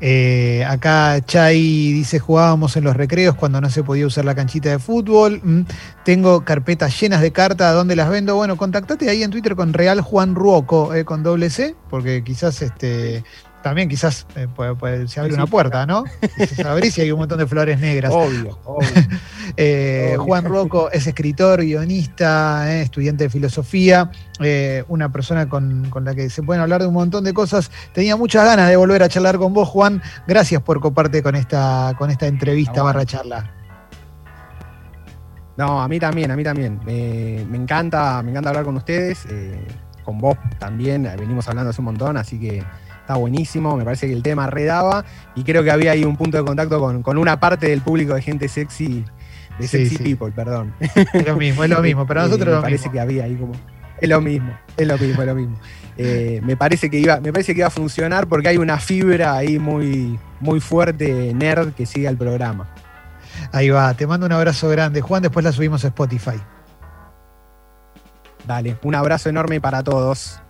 Eh, 0.00 0.64
acá 0.68 1.20
Chay 1.24 1.92
dice, 1.92 2.18
jugábamos 2.18 2.76
en 2.76 2.84
los 2.84 2.96
recreos 2.96 3.34
cuando 3.34 3.60
no 3.60 3.70
se 3.70 3.82
podía 3.82 4.06
usar 4.06 4.24
la 4.24 4.34
canchita 4.34 4.70
de 4.70 4.78
fútbol. 4.78 5.40
Mm, 5.42 5.62
tengo 6.04 6.44
carpetas 6.44 7.00
llenas 7.00 7.20
de 7.20 7.32
cartas, 7.32 7.74
¿dónde 7.74 7.96
las 7.96 8.08
vendo? 8.08 8.36
Bueno, 8.36 8.56
contactate 8.56 9.08
ahí 9.10 9.22
en 9.22 9.30
Twitter 9.30 9.56
con 9.56 9.72
Real 9.72 10.00
Juan 10.00 10.34
Ruoco, 10.34 10.94
eh, 10.94 11.04
con 11.04 11.22
doble 11.22 11.50
C, 11.50 11.74
porque 11.90 12.22
quizás 12.24 12.62
este, 12.62 13.24
también 13.64 13.88
quizás 13.88 14.26
eh, 14.36 14.46
se 15.06 15.20
abre 15.20 15.32
una 15.32 15.46
puerta, 15.46 15.86
¿no? 15.86 16.04
Se 16.54 16.68
abre 16.68 16.90
y 16.94 17.00
hay 17.00 17.10
un 17.10 17.18
montón 17.18 17.38
de 17.38 17.46
flores 17.46 17.80
negras. 17.80 18.12
Obvio, 18.14 18.58
eh, 19.56 20.16
Juan 20.18 20.44
Rocco 20.44 20.90
es 20.92 21.06
escritor, 21.06 21.62
guionista, 21.62 22.70
eh, 22.70 22.82
estudiante 22.82 23.24
de 23.24 23.30
filosofía, 23.30 24.10
una 24.88 25.10
persona 25.10 25.48
con, 25.48 25.90
la 26.02 26.14
que 26.14 26.28
se 26.28 26.42
pueden 26.42 26.60
hablar 26.60 26.82
de 26.82 26.88
un 26.88 26.94
montón 26.94 27.24
de 27.24 27.32
cosas. 27.32 27.70
Tenía 27.94 28.16
muchas 28.16 28.44
ganas 28.44 28.68
de 28.68 28.76
volver 28.76 29.02
a 29.02 29.08
charlar 29.08 29.38
con 29.38 29.54
vos, 29.54 29.66
Juan. 29.66 30.02
Gracias 30.26 30.60
por 30.60 30.78
coparte 30.80 31.22
con 31.22 31.34
esta, 31.34 31.94
con 31.96 32.10
esta 32.10 32.26
entrevista 32.26 32.82
barra 32.82 33.06
charla. 33.06 33.50
No, 35.56 35.80
a 35.80 35.88
mí 35.88 35.98
también, 35.98 36.30
a 36.32 36.36
mí 36.36 36.44
también. 36.44 36.80
me 36.84 37.56
encanta, 37.56 38.22
me 38.22 38.30
encanta 38.30 38.50
hablar 38.50 38.66
con 38.66 38.76
ustedes. 38.76 39.26
con 40.04 40.18
vos 40.18 40.36
también, 40.58 41.04
venimos 41.18 41.48
hablando 41.48 41.70
hace 41.70 41.80
un 41.80 41.86
montón, 41.86 42.18
así 42.18 42.38
que 42.38 42.62
está 43.04 43.16
buenísimo, 43.16 43.76
me 43.76 43.84
parece 43.84 44.06
que 44.06 44.14
el 44.14 44.22
tema 44.22 44.48
redaba 44.48 45.04
y 45.34 45.44
creo 45.44 45.62
que 45.62 45.70
había 45.70 45.92
ahí 45.92 46.04
un 46.04 46.16
punto 46.16 46.38
de 46.38 46.44
contacto 46.44 46.80
con, 47.02 47.18
una 47.18 47.38
parte 47.38 47.68
del 47.68 47.82
público 47.82 48.14
de 48.14 48.22
gente 48.22 48.48
sexy, 48.48 49.04
de 49.58 49.68
sexy 49.68 49.98
people, 49.98 50.32
perdón. 50.32 50.74
Es 50.80 51.26
lo 51.26 51.36
mismo, 51.36 51.64
es 51.64 51.70
lo 51.70 51.82
mismo, 51.82 52.06
pero 52.06 52.22
nosotros 52.24 52.56
me 52.56 52.62
parece 52.62 52.90
que 52.90 52.98
había 52.98 53.24
ahí 53.24 53.36
como 53.36 53.52
es 54.00 54.08
lo 54.08 54.20
mismo, 54.20 54.52
es 54.76 54.88
lo 54.88 54.98
mismo, 54.98 55.22
es 55.22 55.26
lo 55.26 55.34
mismo. 55.34 55.58
Eh, 55.96 56.40
me 56.42 56.56
parece 56.56 56.90
que 56.90 56.98
iba, 56.98 57.20
me 57.20 57.32
parece 57.32 57.54
que 57.54 57.60
iba 57.60 57.68
a 57.68 57.70
funcionar 57.70 58.26
porque 58.26 58.48
hay 58.48 58.56
una 58.56 58.78
fibra 58.78 59.34
ahí 59.34 59.58
muy, 59.58 60.18
muy 60.40 60.60
fuerte 60.60 61.32
nerd 61.34 61.72
que 61.74 61.86
sigue 61.86 62.08
al 62.08 62.16
programa. 62.16 62.68
Ahí 63.52 63.68
va, 63.68 63.94
te 63.94 64.06
mando 64.06 64.26
un 64.26 64.32
abrazo 64.32 64.68
grande, 64.68 65.00
Juan. 65.00 65.22
Después 65.22 65.44
la 65.44 65.52
subimos 65.52 65.84
a 65.84 65.88
Spotify. 65.88 66.40
Dale, 68.46 68.76
un 68.82 68.94
abrazo 68.94 69.28
enorme 69.28 69.60
para 69.60 69.82
todos. 69.82 70.40